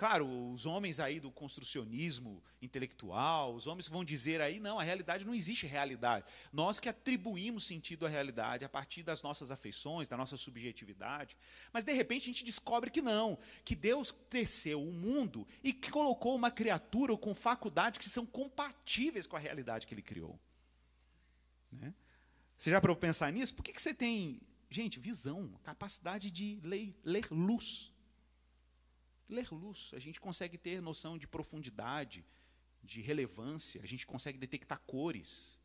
[0.00, 5.26] Claro, os homens aí do construcionismo intelectual, os homens vão dizer aí, não, a realidade
[5.26, 6.24] não existe realidade.
[6.50, 11.36] Nós que atribuímos sentido à realidade a partir das nossas afeições, da nossa subjetividade.
[11.70, 15.90] Mas de repente a gente descobre que não, que Deus teceu o mundo e que
[15.90, 20.40] colocou uma criatura com faculdades que são compatíveis com a realidade que ele criou.
[21.70, 21.92] Né?
[22.56, 23.54] Você já para pensar nisso?
[23.54, 27.89] Por que, que você tem, gente, visão, capacidade de ler, ler luz?
[29.30, 32.24] Ler luz, a gente consegue ter noção de profundidade,
[32.82, 35.58] de relevância, a gente consegue detectar cores.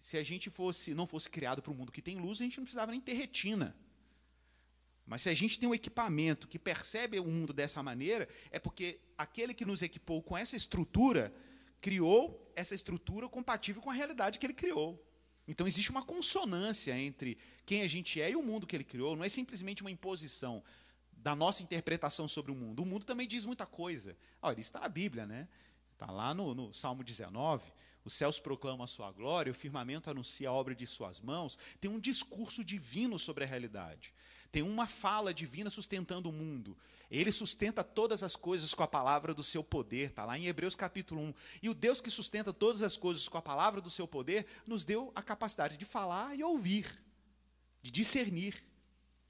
[0.00, 2.58] Se a gente fosse, não fosse criado para o mundo que tem luz, a gente
[2.58, 3.76] não precisava nem ter retina.
[5.06, 9.00] Mas se a gente tem um equipamento que percebe o mundo dessa maneira, é porque
[9.18, 11.34] aquele que nos equipou com essa estrutura
[11.80, 15.04] criou essa estrutura compatível com a realidade que ele criou.
[15.48, 19.16] Então existe uma consonância entre quem a gente é e o mundo que ele criou,
[19.16, 20.62] não é simplesmente uma imposição
[21.22, 22.82] da nossa interpretação sobre o mundo.
[22.82, 24.16] O mundo também diz muita coisa.
[24.40, 25.48] Olha, isso está na Bíblia, né?
[25.92, 27.70] Está lá no, no, Salmo 19.
[28.04, 31.58] Os céus proclamam a sua glória, o firmamento anuncia a obra de suas mãos.
[31.78, 34.14] Tem um discurso divino sobre a realidade.
[34.50, 36.76] Tem uma fala divina sustentando o mundo.
[37.10, 40.10] Ele sustenta todas as coisas com a palavra do seu poder.
[40.10, 41.34] Está lá em Hebreus capítulo 1.
[41.62, 44.84] E o Deus que sustenta todas as coisas com a palavra do seu poder nos
[44.84, 46.86] deu a capacidade de falar e ouvir,
[47.82, 48.69] de discernir.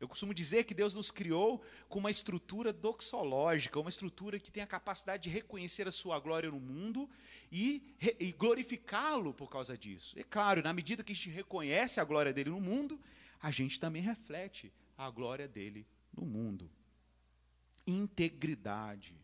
[0.00, 4.62] Eu costumo dizer que Deus nos criou com uma estrutura doxológica, uma estrutura que tem
[4.62, 7.08] a capacidade de reconhecer a sua glória no mundo
[7.52, 10.18] e, e glorificá-lo por causa disso.
[10.18, 12.98] E claro, na medida que a gente reconhece a glória dele no mundo,
[13.42, 16.70] a gente também reflete a glória dele no mundo.
[17.86, 19.14] Integridade.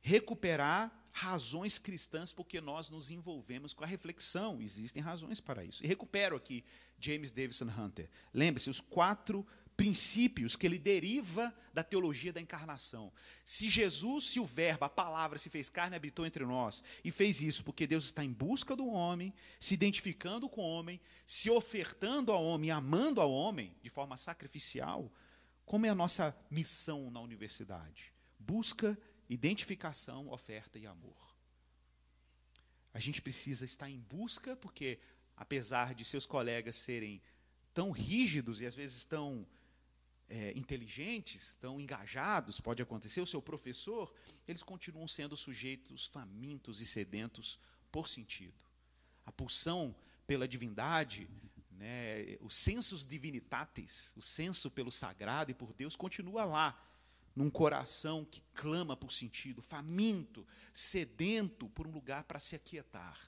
[0.00, 4.60] Recuperar razões cristãs porque nós nos envolvemos com a reflexão.
[4.60, 5.84] Existem razões para isso.
[5.84, 6.64] E recupero aqui
[6.98, 8.10] James Davison Hunter.
[8.32, 13.12] Lembre-se, os quatro princípios que ele deriva da teologia da encarnação.
[13.44, 17.42] Se Jesus, se o Verbo, a palavra se fez carne, habitou entre nós, e fez
[17.42, 22.30] isso porque Deus está em busca do homem, se identificando com o homem, se ofertando
[22.30, 25.12] ao homem, amando ao homem de forma sacrificial,
[25.64, 28.12] como é a nossa missão na universidade?
[28.38, 31.34] Busca, identificação, oferta e amor.
[32.92, 35.00] A gente precisa estar em busca, porque
[35.36, 37.20] apesar de seus colegas serem
[37.72, 39.46] tão rígidos e às vezes tão
[40.28, 44.12] é, inteligentes, tão engajados, pode acontecer, o seu professor,
[44.48, 47.58] eles continuam sendo sujeitos famintos e sedentos
[47.92, 48.64] por sentido.
[49.24, 49.94] A pulsão
[50.26, 51.28] pela divindade,
[51.70, 56.80] né, o sensus divinitatis, o senso pelo sagrado e por Deus, continua lá,
[57.34, 63.18] num coração que clama por sentido, faminto, sedento por um lugar para se aquietar.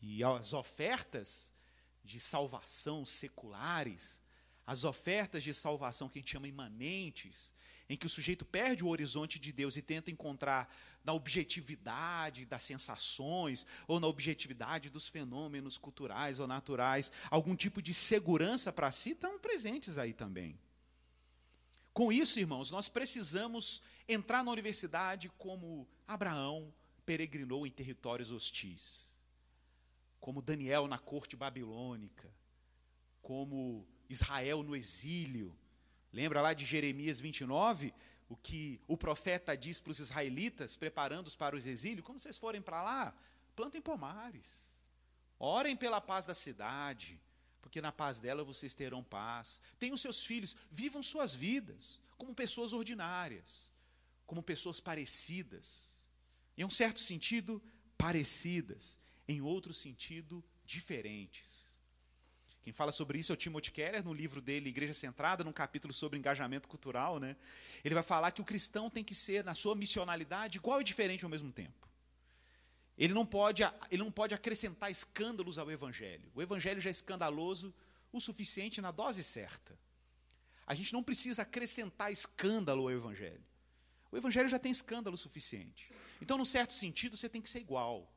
[0.00, 1.54] E as ofertas
[2.02, 4.20] de salvação seculares,
[4.66, 7.52] as ofertas de salvação que a gente chama imanentes,
[7.88, 10.72] em que o sujeito perde o horizonte de Deus e tenta encontrar
[11.04, 17.92] na objetividade das sensações ou na objetividade dos fenômenos culturais ou naturais algum tipo de
[17.92, 20.58] segurança para si, estão presentes aí também.
[21.92, 26.72] Com isso, irmãos, nós precisamos entrar na universidade como Abraão
[27.04, 29.20] peregrinou em territórios hostis,
[30.20, 32.32] como Daniel na corte babilônica,
[33.20, 35.56] como Israel no exílio.
[36.12, 37.92] Lembra lá de Jeremias 29?
[38.28, 42.62] O que o profeta diz para os israelitas, preparando-os para os exílios: quando vocês forem
[42.62, 43.14] para lá,
[43.54, 44.78] plantem pomares,
[45.38, 47.20] orem pela paz da cidade,
[47.60, 49.60] porque na paz dela vocês terão paz.
[49.78, 53.72] Tenham seus filhos, vivam suas vidas como pessoas ordinárias,
[54.26, 56.04] como pessoas parecidas.
[56.56, 57.62] Em um certo sentido,
[57.96, 61.71] parecidas, em outro sentido, diferentes.
[62.62, 65.92] Quem fala sobre isso é o Timothy Keller, no livro dele, Igreja Centrada, num capítulo
[65.92, 67.18] sobre engajamento cultural.
[67.18, 67.36] Né?
[67.84, 71.24] Ele vai falar que o cristão tem que ser, na sua missionalidade, igual e diferente
[71.24, 71.88] ao mesmo tempo.
[72.96, 76.30] Ele não pode, ele não pode acrescentar escândalos ao evangelho.
[76.34, 77.74] O evangelho já é escandaloso
[78.12, 79.76] o suficiente na dose certa.
[80.64, 83.42] A gente não precisa acrescentar escândalo ao evangelho.
[84.12, 85.90] O evangelho já tem escândalo suficiente.
[86.20, 88.08] Então, num certo sentido, você tem que ser igual.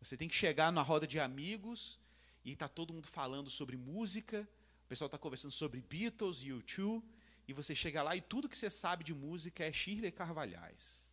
[0.00, 1.98] Você tem que chegar na roda de amigos
[2.44, 4.48] e está todo mundo falando sobre música,
[4.84, 7.02] o pessoal está conversando sobre Beatles e U2,
[7.48, 11.10] e você chega lá e tudo que você sabe de música é Shirley Carvalhais,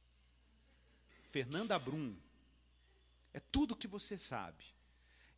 [1.29, 2.15] Fernanda Brum,
[3.33, 4.65] é tudo que você sabe.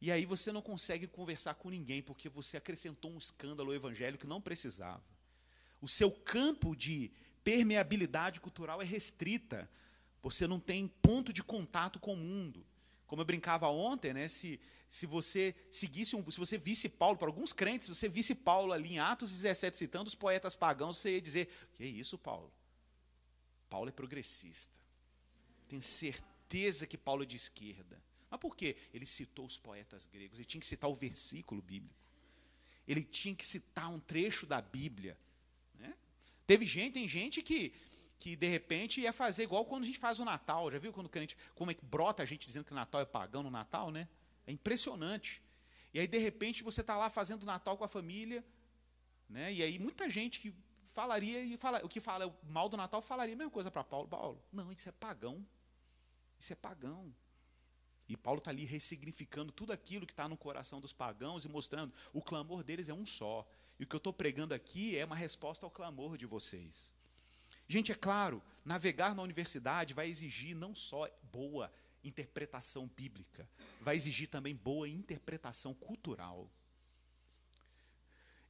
[0.01, 4.17] E aí você não consegue conversar com ninguém porque você acrescentou um escândalo ao evangelho
[4.17, 5.03] que não precisava.
[5.79, 7.11] O seu campo de
[7.43, 9.69] permeabilidade cultural é restrita.
[10.21, 12.65] Você não tem ponto de contato com o mundo.
[13.13, 17.27] Como eu brincava ontem, né, se, se você seguisse um, se você visse Paulo, para
[17.27, 21.11] alguns crentes, se você visse Paulo ali em Atos 17 citando os poetas pagãos, você
[21.11, 22.51] ia dizer: "Que é isso, Paulo?
[23.69, 24.79] Paulo é progressista".
[25.67, 28.01] Tenho certeza que Paulo é de esquerda.
[28.31, 28.75] Mas por quê?
[28.91, 32.03] Ele citou os poetas gregos, ele tinha que citar o versículo bíblico.
[32.87, 35.15] Ele tinha que citar um trecho da Bíblia.
[35.75, 35.93] Né?
[36.47, 37.75] Teve gente, tem gente que
[38.23, 40.71] que de repente ia fazer igual quando a gente faz o Natal.
[40.71, 43.01] Já viu quando o crente, como é que brota a gente dizendo que o Natal
[43.01, 44.07] é pagão no Natal, né?
[44.47, 45.43] É impressionante.
[45.93, 48.41] E aí, de repente, você está lá fazendo Natal com a família,
[49.27, 49.51] né?
[49.51, 50.55] E aí muita gente que
[50.85, 54.07] falaria e fala, o que fala mal do Natal falaria a mesma coisa para Paulo.
[54.07, 55.45] Paulo, não, isso é pagão.
[56.39, 57.13] Isso é pagão.
[58.07, 61.93] E Paulo está ali ressignificando tudo aquilo que está no coração dos pagãos e mostrando
[62.13, 63.45] o clamor deles é um só.
[63.77, 66.93] E o que eu estou pregando aqui é uma resposta ao clamor de vocês.
[67.67, 71.71] Gente, é claro, navegar na universidade vai exigir não só boa
[72.03, 73.47] interpretação bíblica,
[73.81, 76.49] vai exigir também boa interpretação cultural.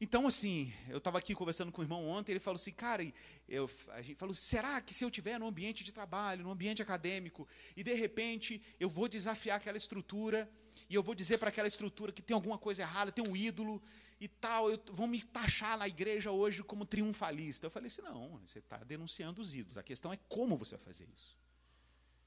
[0.01, 3.01] Então, assim, eu estava aqui conversando com o irmão ontem, ele falou assim, cara,
[3.47, 6.81] eu, a gente falou, será que se eu estiver no ambiente de trabalho, no ambiente
[6.81, 10.51] acadêmico, e de repente eu vou desafiar aquela estrutura,
[10.89, 13.81] e eu vou dizer para aquela estrutura que tem alguma coisa errada, tem um ídolo,
[14.23, 17.65] e tal, eu, vão me taxar na igreja hoje como triunfalista.
[17.67, 19.77] Eu falei assim: não, você está denunciando os ídolos.
[19.77, 21.35] A questão é como você vai fazer isso.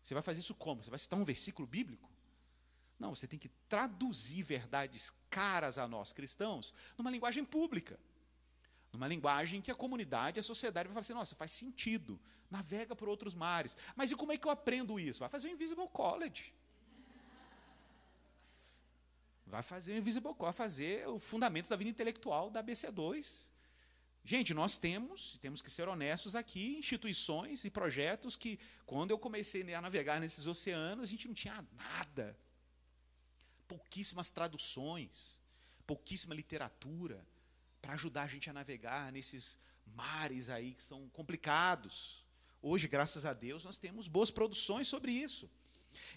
[0.02, 0.85] Você vai fazer isso como?
[0.85, 2.06] Você vai citar um versículo bíblico?
[2.98, 7.98] Não, você tem que traduzir verdades caras a nós cristãos numa linguagem pública.
[8.92, 13.09] Numa linguagem que a comunidade, a sociedade vai falar assim: nossa, faz sentido, navega por
[13.09, 13.74] outros mares.
[13.96, 15.20] Mas e como é que eu aprendo isso?
[15.20, 16.52] Vai fazer o Invisible College.
[19.46, 23.46] Vai fazer o Invisible Core, fazer o Fundamentos da Vida Intelectual da BC2.
[24.24, 29.72] Gente, nós temos, temos que ser honestos aqui, instituições e projetos que, quando eu comecei
[29.72, 32.37] a navegar nesses oceanos, a gente não tinha nada.
[33.68, 35.40] Pouquíssimas traduções,
[35.87, 37.24] pouquíssima literatura
[37.80, 39.61] para ajudar a gente a navegar nesses
[39.94, 42.26] mares aí que são complicados.
[42.61, 45.48] Hoje, graças a Deus, nós temos boas produções sobre isso.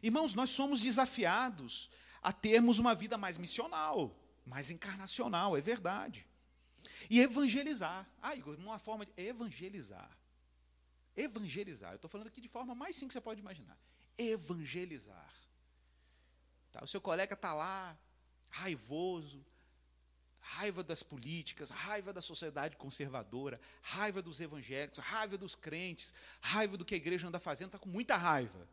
[0.01, 6.25] Irmãos, nós somos desafiados a termos uma vida mais missional, mais encarnacional, é verdade.
[7.09, 8.07] E evangelizar.
[8.21, 10.09] Ah, Igor, uma forma de evangelizar.
[11.15, 11.91] Evangelizar.
[11.91, 13.77] Eu estou falando aqui de forma mais simples que você pode imaginar.
[14.17, 15.33] Evangelizar.
[16.71, 17.97] Tá, o seu colega está lá,
[18.49, 19.43] raivoso,
[20.39, 26.85] raiva das políticas, raiva da sociedade conservadora, raiva dos evangélicos, raiva dos crentes, raiva do
[26.85, 28.67] que a igreja anda fazendo, está com muita raiva.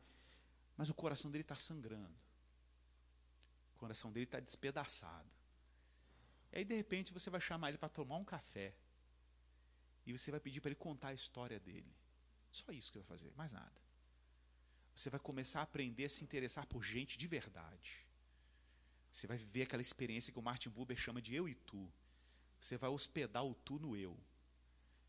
[0.76, 2.14] Mas o coração dele está sangrando.
[3.76, 5.30] O coração dele está despedaçado.
[6.50, 8.74] E aí, de repente, você vai chamar ele para tomar um café.
[10.06, 11.94] E você vai pedir para ele contar a história dele.
[12.50, 13.80] Só isso que vai fazer, mais nada.
[14.94, 18.06] Você vai começar a aprender a se interessar por gente de verdade.
[19.12, 21.92] Você vai viver aquela experiência que o Martin Buber chama de eu e tu.
[22.58, 24.18] Você vai hospedar o tu no eu.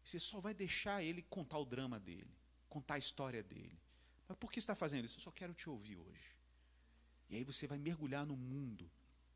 [0.04, 3.80] Você só vai deixar ele contar o drama dele, contar a história dele.
[4.28, 5.18] Mas por que está fazendo isso?
[5.18, 6.37] Eu só quero te ouvir hoje.
[7.30, 8.90] E aí você vai mergulhar no mundo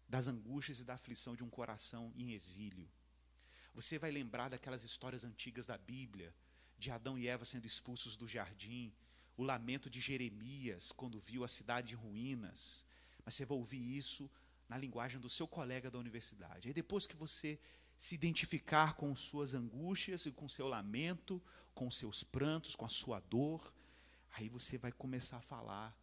[0.07, 2.89] das angústias e da aflição de um coração em exílio.
[3.73, 6.33] Você vai lembrar daquelas histórias antigas da Bíblia,
[6.77, 8.93] de Adão e Eva sendo expulsos do jardim,
[9.37, 12.85] o lamento de Jeremias quando viu a cidade em ruínas.
[13.23, 14.29] Mas você vai ouvir isso
[14.67, 16.67] na linguagem do seu colega da universidade.
[16.67, 17.59] Aí depois que você
[17.97, 21.41] se identificar com suas angústias e com seu lamento,
[21.73, 23.73] com seus prantos, com a sua dor,
[24.31, 25.95] aí você vai começar a falar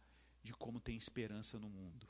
[0.43, 2.07] de como tem esperança no mundo.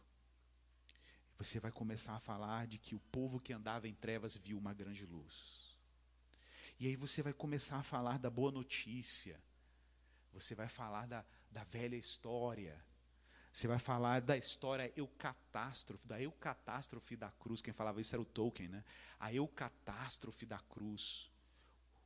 [1.37, 4.73] Você vai começar a falar de que o povo que andava em trevas viu uma
[4.73, 5.77] grande luz.
[6.79, 9.41] E aí você vai começar a falar da boa notícia.
[10.33, 12.83] Você vai falar da, da velha história.
[13.51, 17.61] Você vai falar da história eucatástrofe, da eucatástrofe da cruz.
[17.61, 18.83] Quem falava isso era o Tolkien, né?
[19.19, 21.31] A eucatástrofe da cruz.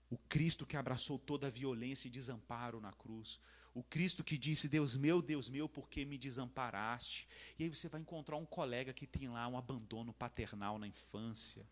[0.09, 3.39] O Cristo que abraçou toda a violência e desamparo na cruz.
[3.73, 7.27] O Cristo que disse: Deus meu, Deus meu, por que me desamparaste?
[7.57, 11.65] E aí você vai encontrar um colega que tem lá um abandono paternal na infância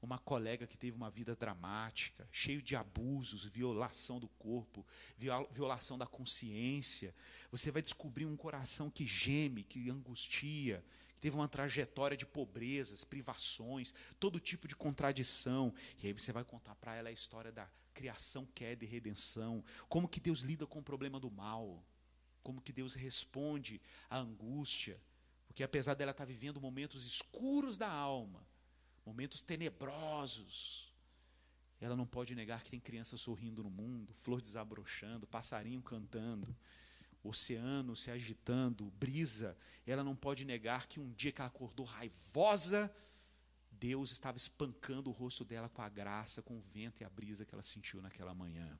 [0.00, 4.86] uma colega que teve uma vida dramática, cheio de abusos, violação do corpo,
[5.50, 7.14] violação da consciência.
[7.50, 10.84] Você vai descobrir um coração que geme, que angustia,
[11.14, 15.74] que teve uma trajetória de pobrezas, privações, todo tipo de contradição.
[16.00, 17.68] E aí você vai contar para ela a história da
[17.98, 21.84] criação, queda e redenção, como que Deus lida com o problema do mal,
[22.44, 25.00] como que Deus responde à angústia,
[25.48, 28.46] porque apesar dela estar vivendo momentos escuros da alma,
[29.04, 30.94] momentos tenebrosos.
[31.80, 36.56] Ela não pode negar que tem criança sorrindo no mundo, flor desabrochando, passarinho cantando,
[37.24, 39.56] oceano se agitando, brisa.
[39.84, 42.92] Ela não pode negar que um dia que ela acordou raivosa,
[43.78, 47.44] Deus estava espancando o rosto dela com a graça, com o vento e a brisa
[47.44, 48.78] que ela sentiu naquela manhã.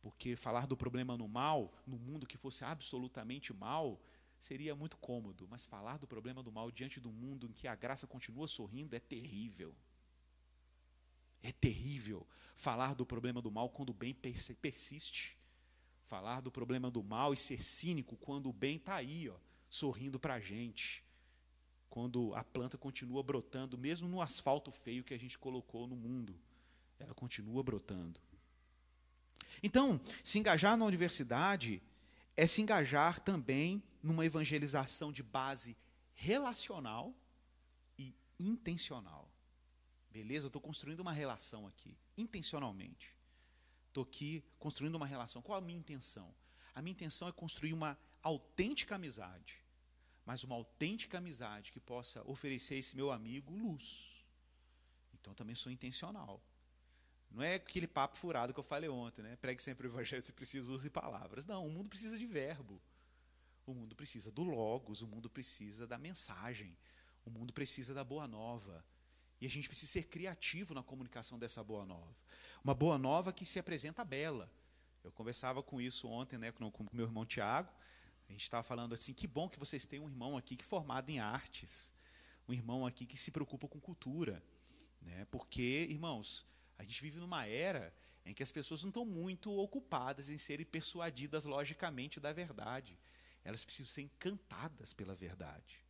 [0.00, 4.00] Porque falar do problema no mal, no mundo que fosse absolutamente mal,
[4.38, 7.74] seria muito cômodo, mas falar do problema do mal diante do mundo em que a
[7.74, 9.74] graça continua sorrindo é terrível.
[11.42, 15.36] É terrível falar do problema do mal quando o bem persiste.
[16.06, 19.36] Falar do problema do mal e ser cínico quando o bem está aí, ó,
[19.68, 21.05] sorrindo para a gente.
[21.96, 26.38] Quando a planta continua brotando, mesmo no asfalto feio que a gente colocou no mundo,
[26.98, 28.20] ela continua brotando.
[29.62, 31.82] Então, se engajar na universidade
[32.36, 35.74] é se engajar também numa evangelização de base
[36.12, 37.14] relacional
[37.98, 39.26] e intencional.
[40.10, 40.48] Beleza?
[40.48, 43.16] Estou construindo uma relação aqui, intencionalmente.
[43.88, 45.40] Estou aqui construindo uma relação.
[45.40, 46.34] Qual a minha intenção?
[46.74, 49.64] A minha intenção é construir uma autêntica amizade,
[50.26, 54.24] mas uma autêntica amizade que possa oferecer a esse meu amigo luz.
[55.14, 56.42] Então também sou intencional.
[57.30, 59.36] Não é aquele papo furado que eu falei ontem, né?
[59.36, 61.46] Pregue sempre o evangelho, se precisa use palavras.
[61.46, 62.82] Não, o mundo precisa de verbo.
[63.64, 66.76] O mundo precisa do logos, o mundo precisa da mensagem,
[67.24, 68.84] o mundo precisa da boa nova.
[69.40, 72.16] E a gente precisa ser criativo na comunicação dessa boa nova.
[72.64, 74.50] Uma boa nova que se apresenta bela.
[75.04, 77.72] Eu conversava com isso ontem né, com meu irmão Tiago.
[78.28, 80.66] A gente estava falando assim: que bom que vocês têm um irmão aqui que é
[80.66, 81.92] formado em artes,
[82.48, 84.42] um irmão aqui que se preocupa com cultura.
[85.00, 85.26] Né?
[85.30, 86.46] Porque, irmãos,
[86.78, 90.66] a gente vive numa era em que as pessoas não estão muito ocupadas em serem
[90.66, 92.98] persuadidas logicamente da verdade.
[93.44, 95.80] Elas precisam ser encantadas pela verdade.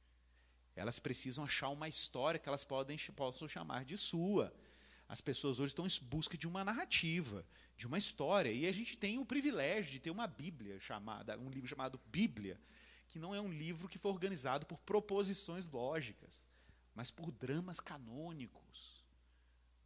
[0.74, 4.54] Elas precisam achar uma história que elas podem, possam chamar de sua.
[5.08, 7.46] As pessoas hoje estão em busca de uma narrativa,
[7.76, 8.50] de uma história.
[8.50, 12.60] E a gente tem o privilégio de ter uma Bíblia chamada, um livro chamado Bíblia,
[13.08, 16.44] que não é um livro que foi organizado por proposições lógicas,
[16.94, 19.04] mas por dramas canônicos.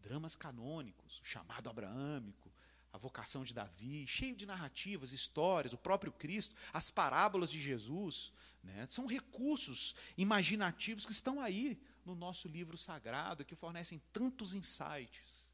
[0.01, 2.51] Dramas canônicos, o chamado abraâmico,
[2.93, 8.32] a vocação de Davi, cheio de narrativas, histórias, o próprio Cristo, as parábolas de Jesus.
[8.62, 8.86] Né?
[8.88, 15.49] São recursos imaginativos que estão aí no nosso livro sagrado, que fornecem tantos insights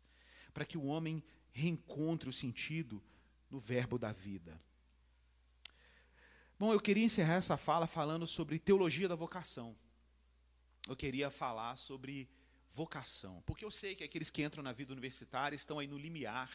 [0.55, 1.23] para que o homem
[1.57, 3.03] reencontre o sentido
[3.51, 4.61] no verbo da vida.
[6.59, 9.75] Bom, eu queria encerrar essa fala falando sobre teologia da vocação.
[10.87, 12.29] Eu queria falar sobre
[12.71, 16.51] vocação, porque eu sei que aqueles que entram na vida universitária estão aí no limiar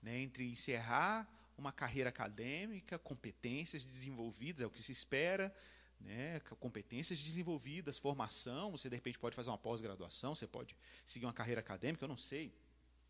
[0.00, 5.52] né, entre encerrar uma carreira acadêmica, competências desenvolvidas, é o que se espera,
[5.98, 11.32] né, competências desenvolvidas, formação, você de repente pode fazer uma pós-graduação, você pode seguir uma
[11.32, 12.54] carreira acadêmica, eu não sei.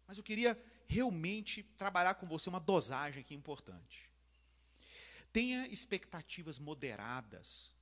[0.08, 4.10] Mas eu queria realmente trabalhar com você uma dosagem aqui importante.
[5.32, 7.72] Tenha expectativas moderadas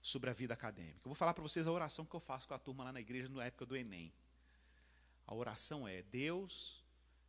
[0.00, 1.00] sobre a vida acadêmica.
[1.04, 3.00] Eu vou falar para vocês a oração que eu faço com a turma lá na
[3.00, 4.10] igreja na época do Enem.
[5.26, 6.82] A oração é: Deus,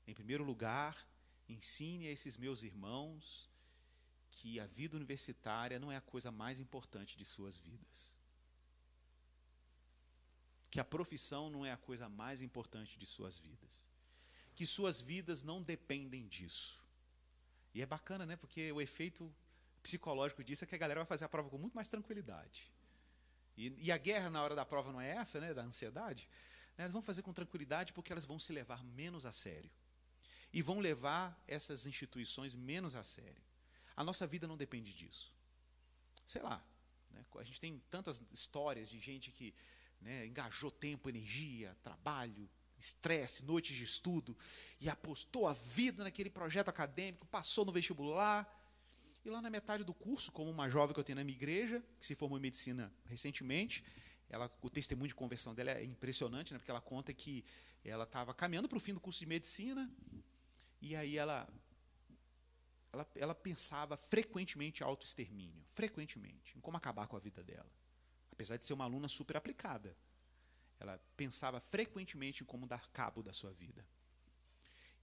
[0.08, 1.06] em primeiro lugar,
[1.48, 3.50] Ensine a esses meus irmãos
[4.32, 8.18] que a vida universitária não é a coisa mais importante de suas vidas.
[10.72, 13.86] Que a profissão não é a coisa mais importante de suas vidas.
[14.56, 16.82] Que suas vidas não dependem disso.
[17.74, 18.36] E é bacana, né?
[18.36, 19.34] Porque o efeito
[19.82, 22.72] psicológico disso é que a galera vai fazer a prova com muito mais tranquilidade.
[23.58, 25.54] E, e a guerra na hora da prova não é essa, né?
[25.54, 26.28] Da ansiedade.
[26.78, 29.70] Elas vão fazer com tranquilidade porque elas vão se levar menos a sério
[30.52, 33.42] e vão levar essas instituições menos a sério.
[33.96, 35.34] A nossa vida não depende disso.
[36.26, 36.64] Sei lá,
[37.12, 37.26] né?
[37.36, 39.54] a gente tem tantas histórias de gente que
[40.00, 42.50] né, engajou tempo, energia, trabalho,
[42.84, 44.38] estresse, noites de estudo
[44.80, 48.48] e apostou a vida naquele projeto acadêmico, passou no vestibular
[49.26, 51.82] E lá na metade do curso, como uma jovem que eu tenho na minha igreja,
[51.98, 53.82] que se formou em medicina recentemente,
[54.30, 57.46] ela, o testemunho de conversão dela é impressionante, né, porque ela conta que
[57.86, 59.90] ela estava caminhando para o fim do curso de medicina,
[60.82, 61.48] e aí ela,
[62.92, 67.72] ela, ela pensava frequentemente em autoextermínio, frequentemente, em como acabar com a vida dela.
[68.30, 69.96] Apesar de ser uma aluna super aplicada.
[70.84, 73.86] Ela pensava frequentemente em como dar cabo da sua vida.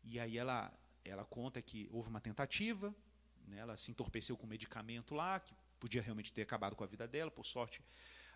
[0.04, 0.70] E aí ela,
[1.02, 2.94] ela conta que houve uma tentativa,
[3.48, 6.86] né, ela se entorpeceu com um medicamento lá, que podia realmente ter acabado com a
[6.86, 7.30] vida dela.
[7.30, 7.82] Por sorte,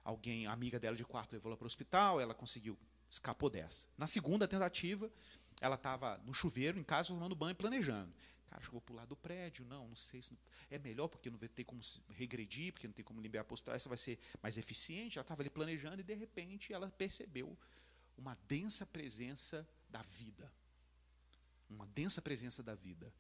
[0.03, 2.79] alguém, amiga dela de quarto, levou ela para o hospital, ela conseguiu,
[3.11, 3.89] escapou dessa.
[3.99, 5.13] Na segunda tentativa,
[5.61, 8.13] ela estava no chuveiro, em casa, tomando banho, planejando.
[8.55, 9.65] Cara, acho que vou pular do prédio.
[9.65, 10.39] Não, não sei se.
[10.71, 11.81] É melhor porque não vai ter como
[12.11, 13.77] regredir, porque não tem como liberar a postura.
[13.77, 15.19] Essa vai ser mais eficiente.
[15.19, 17.59] Ela estava ali planejando e, de repente, ela percebeu
[18.17, 20.53] uma densa presença da vida.
[21.69, 23.13] Uma densa presença da vida.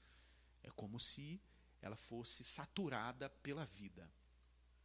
[0.63, 1.41] É como se
[1.83, 4.09] ela fosse saturada pela vida,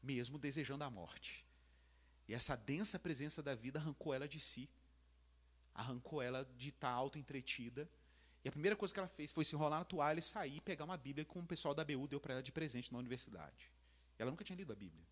[0.02, 1.46] mesmo desejando a morte.
[2.28, 4.68] E essa densa presença da vida arrancou ela de si,
[5.76, 7.88] arrancou ela de estar auto-entretida.
[8.44, 10.86] E a primeira coisa que ela fez foi se enrolar na toalha e sair pegar
[10.86, 13.72] uma Bíblia que o pessoal da BU deu para ela de presente na universidade.
[14.18, 15.06] Ela nunca tinha lido a Bíblia.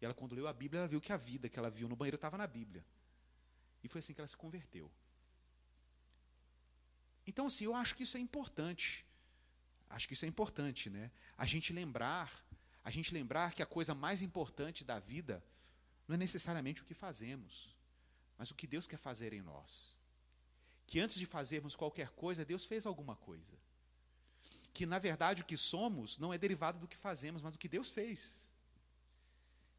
[0.00, 1.94] E ela, quando leu a Bíblia, ela viu que a vida que ela viu no
[1.94, 2.84] banheiro estava na Bíblia.
[3.84, 4.90] E foi assim que ela se converteu.
[7.26, 9.06] Então, assim, eu acho que isso é importante.
[9.88, 11.10] Acho que isso é importante, né?
[11.36, 12.44] A gente lembrar,
[12.82, 15.44] a gente lembrar que a coisa mais importante da vida
[16.08, 17.76] não é necessariamente o que fazemos,
[18.36, 19.96] mas o que Deus quer fazer em nós.
[20.92, 23.56] Que antes de fazermos qualquer coisa, Deus fez alguma coisa.
[24.74, 27.66] Que na verdade o que somos não é derivado do que fazemos, mas do que
[27.66, 28.46] Deus fez.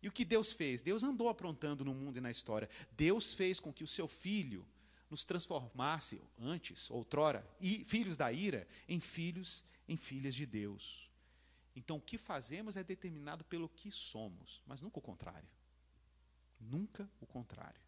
[0.02, 0.82] E o que Deus fez?
[0.82, 2.68] Deus andou aprontando no mundo e na história.
[2.94, 4.66] Deus fez com que o seu filho
[5.08, 11.12] nos transformasse antes, outrora, e filhos da ira, em filhos, em filhas de Deus.
[11.76, 15.48] Então o que fazemos é determinado pelo que somos, mas nunca o contrário.
[16.60, 17.83] Nunca o contrário.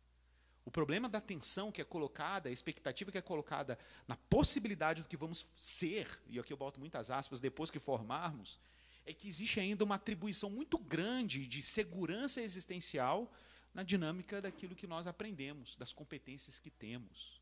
[0.66, 5.08] O problema da tensão que é colocada, a expectativa que é colocada na possibilidade do
[5.08, 8.60] que vamos ser, e aqui eu boto muitas aspas, depois que formarmos,
[9.06, 13.32] é que existe ainda uma atribuição muito grande de segurança existencial
[13.76, 17.40] na dinâmica daquilo que nós aprendemos, das competências que temos.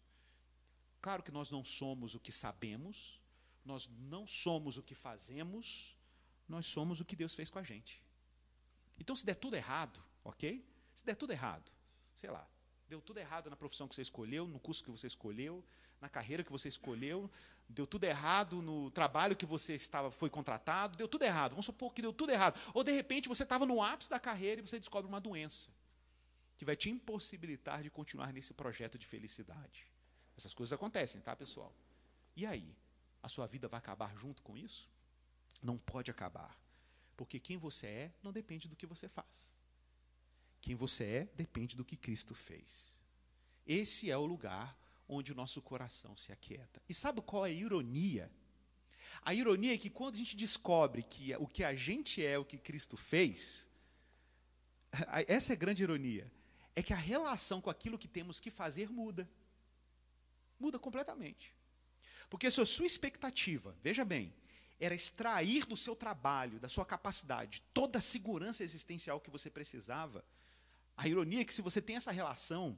[1.02, 3.22] Claro que nós não somos o que sabemos,
[3.64, 5.96] nós não somos o que fazemos,
[6.48, 8.04] nós somos o que Deus fez com a gente.
[9.00, 10.66] Então, se der tudo errado, ok?
[10.94, 11.72] Se der tudo errado,
[12.14, 12.48] sei lá,
[12.88, 15.64] deu tudo errado na profissão que você escolheu, no curso que você escolheu,
[16.00, 17.30] na carreira que você escolheu,
[17.68, 21.52] deu tudo errado no trabalho que você estava foi contratado, deu tudo errado.
[21.52, 22.60] Vamos supor que deu tudo errado.
[22.74, 25.72] Ou de repente você estava no ápice da carreira e você descobre uma doença
[26.58, 29.88] que vai te impossibilitar de continuar nesse projeto de felicidade.
[30.38, 31.74] Essas coisas acontecem, tá, pessoal?
[32.36, 32.76] E aí?
[33.22, 34.90] A sua vida vai acabar junto com isso?
[35.62, 36.60] Não pode acabar.
[37.16, 39.58] Porque quem você é não depende do que você faz.
[40.64, 42.98] Quem você é depende do que Cristo fez.
[43.68, 46.82] Esse é o lugar onde o nosso coração se aquieta.
[46.88, 48.32] E sabe qual é a ironia?
[49.24, 52.46] A ironia é que quando a gente descobre que o que a gente é, o
[52.46, 53.70] que Cristo fez,
[55.28, 56.32] essa é a grande ironia,
[56.74, 59.30] é que a relação com aquilo que temos que fazer muda.
[60.58, 61.54] Muda completamente.
[62.30, 64.34] Porque se a sua expectativa, veja bem,
[64.80, 70.24] era extrair do seu trabalho, da sua capacidade, toda a segurança existencial que você precisava,
[70.96, 72.78] a ironia é que se você tem essa relação,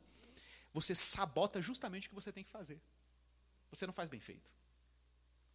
[0.74, 2.82] você sabota justamente o que você tem que fazer.
[3.72, 4.54] Você não faz bem feito.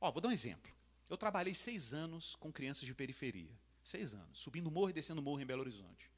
[0.00, 0.70] Ó, vou dar um exemplo.
[1.08, 3.50] Eu trabalhei seis anos com crianças de periferia.
[3.82, 4.38] Seis anos.
[4.38, 6.10] Subindo morro e descendo morro em Belo Horizonte.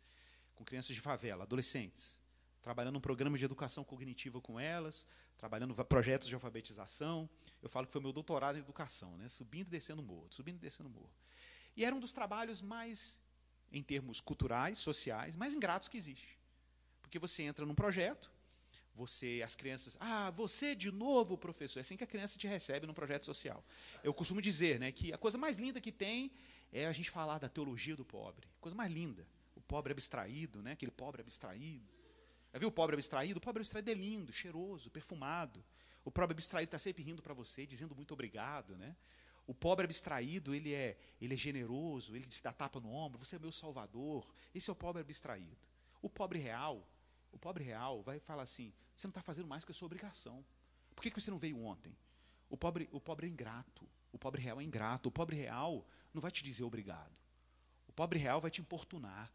[0.54, 2.20] Com crianças de favela, adolescentes.
[2.60, 7.28] Trabalhando um programa de educação cognitiva com elas, trabalhando projetos de alfabetização.
[7.60, 9.28] Eu falo que foi meu doutorado em educação, né?
[9.28, 11.10] subindo e descendo morro, subindo e descendo morro.
[11.74, 13.20] E era um dos trabalhos mais
[13.72, 16.38] em termos culturais, sociais, mais ingratos que existe.
[17.00, 18.30] Porque você entra num projeto,
[18.94, 21.78] você, as crianças, ah, você de novo, professor.
[21.78, 23.64] É assim que a criança te recebe num projeto social.
[24.04, 26.30] Eu costumo dizer né, que a coisa mais linda que tem
[26.70, 28.46] é a gente falar da teologia do pobre.
[28.60, 29.26] Coisa mais linda.
[29.56, 31.88] O pobre abstraído, né, aquele pobre abstraído.
[32.52, 33.38] Já viu o pobre abstraído?
[33.38, 35.64] O pobre abstraído é lindo, cheiroso, perfumado.
[36.04, 38.76] O pobre abstraído está sempre rindo para você, dizendo muito obrigado.
[38.76, 38.94] Né?
[39.46, 43.36] O pobre abstraído, ele é, ele é generoso, ele te dá tapa no ombro, você
[43.36, 44.32] é meu salvador.
[44.54, 45.68] Esse é o pobre abstraído.
[46.00, 46.86] O pobre real,
[47.32, 50.44] o pobre real vai falar assim: você não está fazendo mais que a sua obrigação.
[50.94, 51.96] Por que, que você não veio ontem?
[52.48, 53.88] O pobre, o pobre é ingrato.
[54.12, 55.08] O pobre real é ingrato.
[55.08, 57.16] O pobre real não vai te dizer obrigado.
[57.88, 59.32] O pobre real vai te importunar.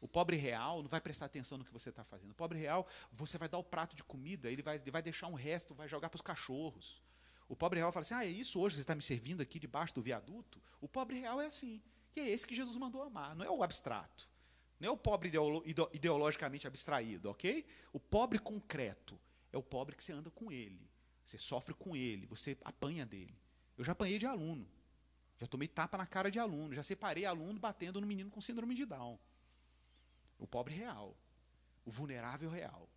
[0.00, 2.30] O pobre real não vai prestar atenção no que você está fazendo.
[2.30, 5.26] O pobre real, você vai dar o prato de comida, ele vai, ele vai deixar
[5.26, 7.02] um resto, vai jogar para os cachorros.
[7.48, 9.94] O pobre real fala assim: ah, é isso hoje, você está me servindo aqui debaixo
[9.94, 10.60] do viaduto?
[10.80, 11.82] O pobre real é assim.
[12.14, 14.28] E é esse que Jesus mandou amar, não é o abstrato.
[14.78, 15.32] Não é o pobre
[15.92, 17.66] ideologicamente abstraído, ok?
[17.92, 19.18] O pobre concreto
[19.52, 20.88] é o pobre que você anda com ele.
[21.24, 23.36] Você sofre com ele, você apanha dele.
[23.76, 24.68] Eu já apanhei de aluno.
[25.38, 26.74] Já tomei tapa na cara de aluno.
[26.74, 29.18] Já separei aluno batendo no menino com síndrome de Down.
[30.38, 31.16] O pobre real.
[31.84, 32.88] O vulnerável real.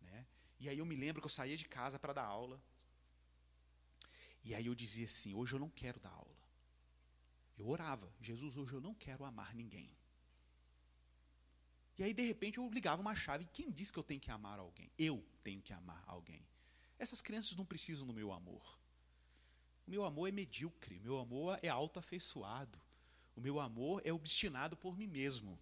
[0.00, 0.26] Né?
[0.60, 2.60] E aí eu me lembro que eu saía de casa para dar aula.
[4.44, 6.42] E aí eu dizia assim: hoje eu não quero dar aula.
[7.56, 9.90] Eu orava, Jesus, hoje eu não quero amar ninguém.
[11.98, 13.46] E aí, de repente, eu ligava uma chave.
[13.52, 14.90] Quem diz que eu tenho que amar alguém?
[14.98, 16.44] Eu tenho que amar alguém.
[16.98, 18.80] Essas crianças não precisam do meu amor.
[19.86, 22.80] O meu amor é medíocre, o meu amor é autoafeiçoado.
[23.36, 25.58] O meu amor é obstinado por mim mesmo.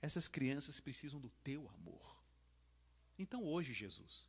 [0.00, 2.22] Essas crianças precisam do teu amor.
[3.18, 4.28] Então, hoje, Jesus,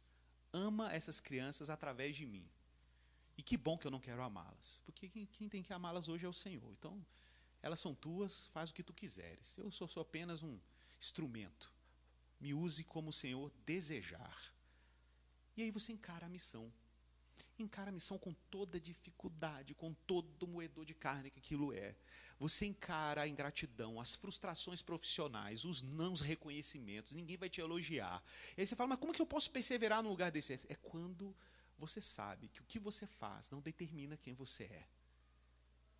[0.51, 2.47] ama essas crianças através de mim.
[3.37, 6.25] E que bom que eu não quero amá-las, porque quem, quem tem que amá-las hoje
[6.25, 6.71] é o Senhor.
[6.71, 7.03] Então,
[7.61, 9.57] elas são tuas, faz o que tu quiseres.
[9.57, 10.59] Eu sou, apenas um
[10.99, 11.71] instrumento.
[12.39, 14.53] Me use como o Senhor desejar.
[15.55, 16.71] E aí você encara a missão.
[17.57, 21.95] Encara a missão com toda dificuldade, com todo moedor de carne que aquilo é.
[22.37, 28.21] Você encara a ingratidão, as frustrações profissionais, os não reconhecimentos, ninguém vai te elogiar.
[28.57, 30.53] E aí você fala, mas como que eu posso perseverar no lugar desse?
[30.67, 31.33] É quando
[31.87, 34.87] você sabe que o que você faz não determina quem você é.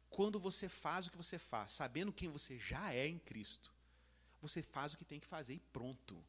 [0.10, 3.74] Quando você faz o que você faz, sabendo quem você já é em Cristo,
[4.42, 6.24] você faz o que tem que fazer e pronto.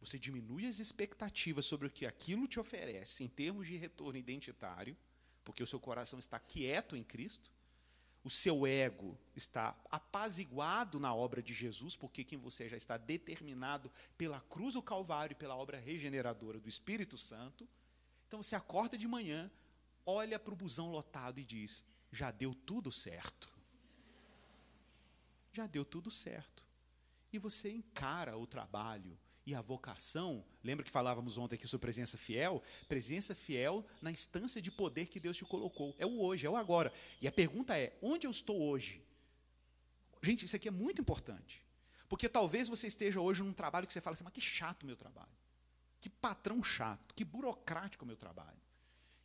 [0.00, 4.96] Você diminui as expectativas sobre o que aquilo te oferece em termos de retorno identitário,
[5.44, 7.50] porque o seu coração está quieto em Cristo,
[8.22, 13.90] o seu ego está apaziguado na obra de Jesus, porque quem você já está determinado
[14.16, 17.66] pela cruz do Calvário e pela obra regeneradora do Espírito Santo,
[18.28, 19.50] então você acorda de manhã,
[20.04, 23.48] olha para o busão lotado e diz: já deu tudo certo.
[25.50, 26.62] Já deu tudo certo.
[27.32, 30.44] E você encara o trabalho e a vocação.
[30.62, 32.62] Lembra que falávamos ontem aqui sobre presença fiel?
[32.86, 35.96] Presença fiel na instância de poder que Deus te colocou.
[35.98, 36.92] É o hoje, é o agora.
[37.22, 39.02] E a pergunta é: onde eu estou hoje?
[40.22, 41.64] Gente, isso aqui é muito importante.
[42.10, 44.86] Porque talvez você esteja hoje num trabalho que você fala assim, mas que chato o
[44.86, 45.28] meu trabalho.
[46.00, 48.58] Que patrão chato, que burocrático o meu trabalho.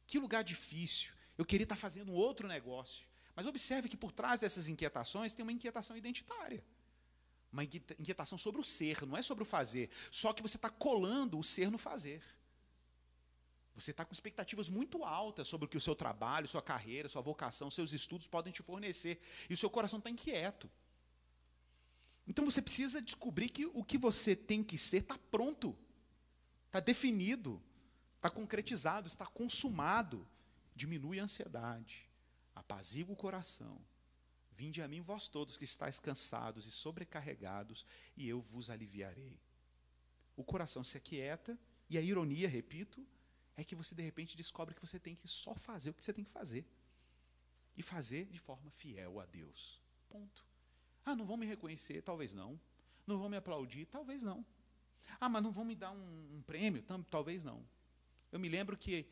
[0.08, 1.14] Que lugar difícil.
[1.38, 3.08] Eu queria estar fazendo um outro negócio.
[3.36, 6.64] Mas observe que por trás dessas inquietações tem uma inquietação identitária.
[7.52, 9.90] Uma inquietação sobre o ser, não é sobre o fazer.
[10.10, 12.24] Só que você está colando o ser no fazer.
[13.76, 17.22] Você está com expectativas muito altas sobre o que o seu trabalho, sua carreira, sua
[17.22, 19.20] vocação, seus estudos podem te fornecer.
[19.50, 20.70] E o seu coração está inquieto.
[22.28, 25.78] Então você precisa descobrir que o que você tem que ser está pronto.
[26.74, 27.62] Está definido,
[28.16, 30.28] está concretizado, está consumado.
[30.76, 32.10] Diminui a ansiedade,
[32.56, 33.80] apazigua o coração.
[34.52, 37.86] Vinde a mim, vós todos que estáis cansados e sobrecarregados,
[38.18, 39.40] e eu vos aliviarei.
[40.36, 43.06] O coração se aquieta, e a ironia, repito,
[43.56, 46.12] é que você de repente descobre que você tem que só fazer o que você
[46.12, 46.66] tem que fazer.
[47.78, 49.80] E fazer de forma fiel a Deus.
[50.10, 50.44] Ponto.
[51.06, 52.02] Ah, não vão me reconhecer?
[52.02, 52.60] Talvez não.
[53.06, 53.86] Não vão me aplaudir?
[53.86, 54.44] Talvez não.
[55.20, 56.84] Ah, mas não vão me dar um, um prêmio?
[57.10, 57.66] Talvez não.
[58.32, 59.08] Eu me lembro que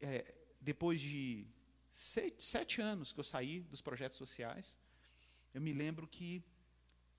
[0.00, 1.46] é, depois de
[1.90, 4.76] sete, sete, anos que eu saí dos projetos sociais,
[5.54, 6.42] eu me lembro que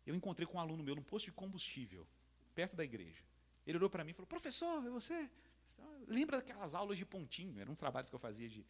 [0.06, 2.08] eu encontrei com um aluno meu num posto de combustível,
[2.54, 3.24] perto da igreja.
[3.66, 5.30] Ele olhou para mim e falou: Professor, é você?
[6.08, 7.60] Lembra daquelas aulas de pontinho?
[7.60, 8.66] Eram uns trabalhos que eu fazia de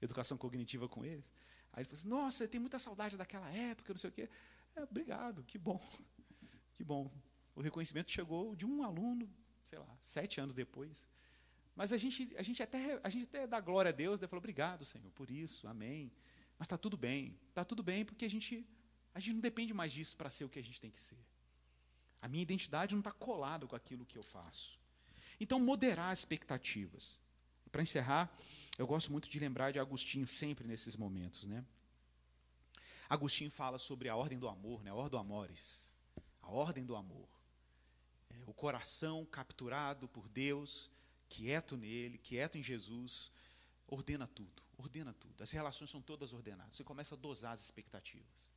[0.00, 1.30] educação cognitiva com eles.
[1.72, 4.28] Aí ele falou assim: Nossa, tem muita saudade daquela época, não sei o quê.
[4.74, 5.80] É, obrigado, que bom.
[6.72, 7.10] Que bom
[7.54, 9.28] o reconhecimento chegou de um aluno,
[9.64, 11.08] sei lá, sete anos depois.
[11.74, 14.26] Mas a gente, a gente, até, a gente até dá glória a Deus, né?
[14.26, 16.12] falou, obrigado, Senhor, por isso, amém.
[16.58, 18.66] Mas está tudo bem, está tudo bem porque a gente,
[19.14, 21.18] a gente não depende mais disso para ser o que a gente tem que ser.
[22.20, 24.78] A minha identidade não está colada com aquilo que eu faço.
[25.40, 27.18] Então, moderar as expectativas.
[27.72, 28.30] Para encerrar,
[28.76, 31.44] eu gosto muito de lembrar de Agostinho sempre nesses momentos.
[31.44, 31.64] Né?
[33.08, 34.90] Agostinho fala sobre a ordem do amor, né?
[34.90, 35.94] a ordem do amores.
[36.42, 37.39] A ordem do amor
[38.50, 40.90] o coração capturado por Deus,
[41.28, 43.30] quieto nele, quieto em Jesus,
[43.86, 45.40] ordena tudo, ordena tudo.
[45.40, 46.74] As relações são todas ordenadas.
[46.74, 48.50] Você começa a dosar as expectativas.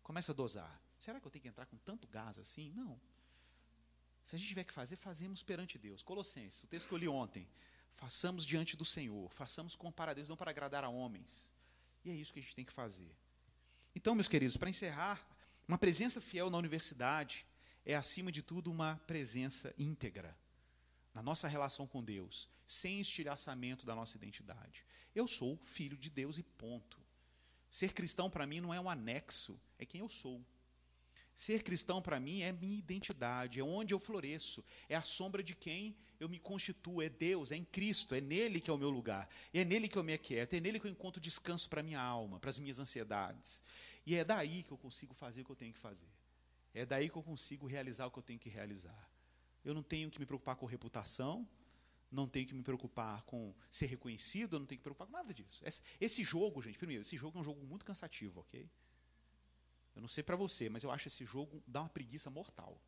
[0.00, 0.80] Começa a dosar.
[0.96, 2.70] Será que eu tenho que entrar com tanto gás assim?
[2.70, 3.00] Não.
[4.24, 6.04] Se a gente tiver que fazer, fazemos perante Deus.
[6.04, 7.48] Colossenses, o texto que eu li ontem.
[7.94, 11.50] Façamos diante do Senhor, façamos com para Deus, não para agradar a homens.
[12.04, 13.10] E é isso que a gente tem que fazer.
[13.92, 15.26] Então, meus queridos, para encerrar,
[15.66, 17.44] uma presença fiel na universidade,
[17.86, 20.36] é, acima de tudo, uma presença íntegra
[21.14, 24.84] na nossa relação com Deus, sem estilhaçamento da nossa identidade.
[25.14, 27.00] Eu sou filho de Deus e ponto.
[27.70, 30.44] Ser cristão para mim não é um anexo, é quem eu sou.
[31.32, 35.54] Ser cristão para mim é minha identidade, é onde eu floresço, é a sombra de
[35.54, 38.90] quem eu me constituo, é Deus, é em Cristo, é nele que é o meu
[38.90, 42.00] lugar, é nele que eu me aquieto, é nele que eu encontro descanso para minha
[42.00, 43.62] alma, para as minhas ansiedades.
[44.04, 46.08] E é daí que eu consigo fazer o que eu tenho que fazer.
[46.76, 49.10] É daí que eu consigo realizar o que eu tenho que realizar.
[49.64, 51.48] Eu não tenho que me preocupar com reputação,
[52.10, 55.12] não tenho que me preocupar com ser reconhecido, eu não tenho que me preocupar com
[55.14, 55.64] nada disso.
[55.98, 58.70] Esse jogo, gente, primeiro, esse jogo é um jogo muito cansativo, ok?
[59.94, 62.78] Eu não sei para você, mas eu acho esse jogo dá uma preguiça mortal.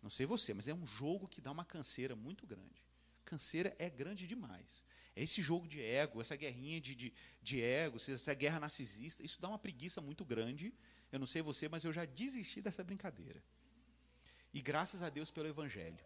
[0.00, 2.83] Não sei você, mas é um jogo que dá uma canseira muito grande.
[3.24, 4.84] Canseira é grande demais.
[5.16, 9.40] É esse jogo de ego, essa guerrinha de, de, de ego, essa guerra narcisista, isso
[9.40, 10.74] dá uma preguiça muito grande.
[11.12, 13.42] Eu não sei você, mas eu já desisti dessa brincadeira.
[14.52, 16.04] E graças a Deus pelo Evangelho.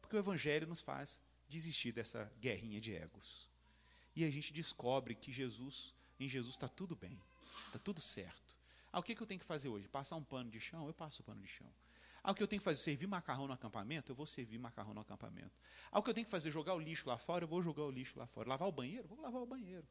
[0.00, 3.48] Porque o Evangelho nos faz desistir dessa guerrinha de egos.
[4.14, 7.20] E a gente descobre que Jesus, em Jesus está tudo bem,
[7.66, 8.56] está tudo certo.
[8.92, 9.88] Ah, o que, que eu tenho que fazer hoje?
[9.88, 10.86] Passar um pano de chão?
[10.86, 11.70] Eu passo o pano de chão.
[12.28, 12.82] Ah, o que eu tenho que fazer?
[12.82, 14.12] Servir macarrão no acampamento?
[14.12, 15.58] Eu vou servir macarrão no acampamento.
[15.90, 16.50] Ah, o que eu tenho que fazer?
[16.50, 17.44] Jogar o lixo lá fora?
[17.44, 18.50] Eu vou jogar o lixo lá fora.
[18.50, 19.08] Lavar o banheiro?
[19.08, 19.88] Vou lavar o banheiro.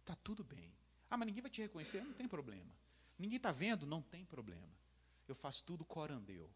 [0.00, 0.74] Está tudo bem.
[1.08, 2.02] Ah, mas ninguém vai te reconhecer?
[2.02, 2.72] Não tem problema.
[3.16, 3.86] Ninguém está vendo?
[3.86, 4.68] Não tem problema.
[5.28, 6.50] Eu faço tudo corandeu.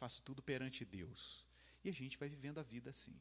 [0.00, 1.46] Faço tudo perante Deus.
[1.84, 3.14] E a gente vai vivendo a vida assim.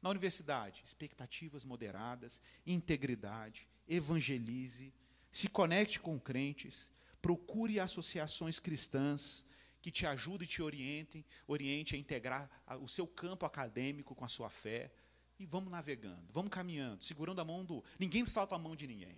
[0.00, 4.94] Na universidade, expectativas moderadas, integridade, evangelize,
[5.30, 6.90] se conecte com crentes,
[7.26, 9.44] Procure associações cristãs
[9.86, 14.28] que te ajudem e te orientem, oriente a integrar o seu campo acadêmico com a
[14.28, 14.90] sua fé.
[15.38, 17.84] E vamos navegando, vamos caminhando, segurando a mão do.
[17.96, 19.16] Ninguém salta a mão de ninguém.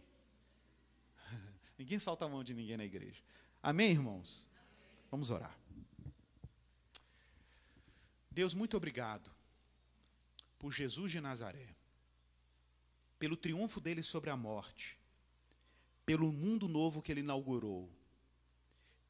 [1.78, 3.22] ninguém salta a mão de ninguém na igreja.
[3.62, 4.46] Amém, irmãos?
[5.10, 5.58] Vamos orar.
[8.30, 9.30] Deus, muito obrigado
[10.58, 11.74] por Jesus de Nazaré,
[13.18, 14.98] pelo triunfo dele sobre a morte,
[16.04, 17.90] pelo mundo novo que ele inaugurou,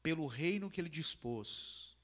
[0.01, 1.97] pelo reino que ele dispôs,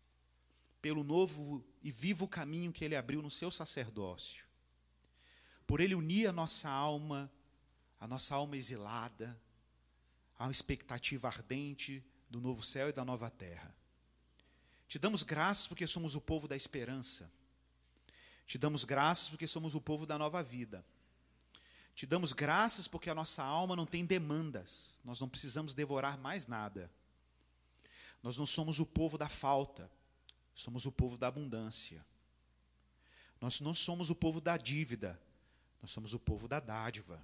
[0.82, 4.46] pelo novo e vivo caminho que ele abriu no seu sacerdócio,
[5.66, 7.32] por ele unir a nossa alma,
[8.00, 9.40] a nossa alma exilada,
[10.38, 13.74] a uma expectativa ardente do novo céu e da nova terra.
[14.88, 17.32] Te damos graças porque somos o povo da esperança.
[18.46, 20.86] Te damos graças porque somos o povo da nova vida.
[21.96, 26.46] Te damos graças porque a nossa alma não tem demandas, nós não precisamos devorar mais
[26.46, 26.92] nada.
[28.26, 29.88] Nós não somos o povo da falta,
[30.56, 32.04] somos o povo da abundância.
[33.40, 35.22] Nós não somos o povo da dívida,
[35.80, 37.24] nós somos o povo da dádiva.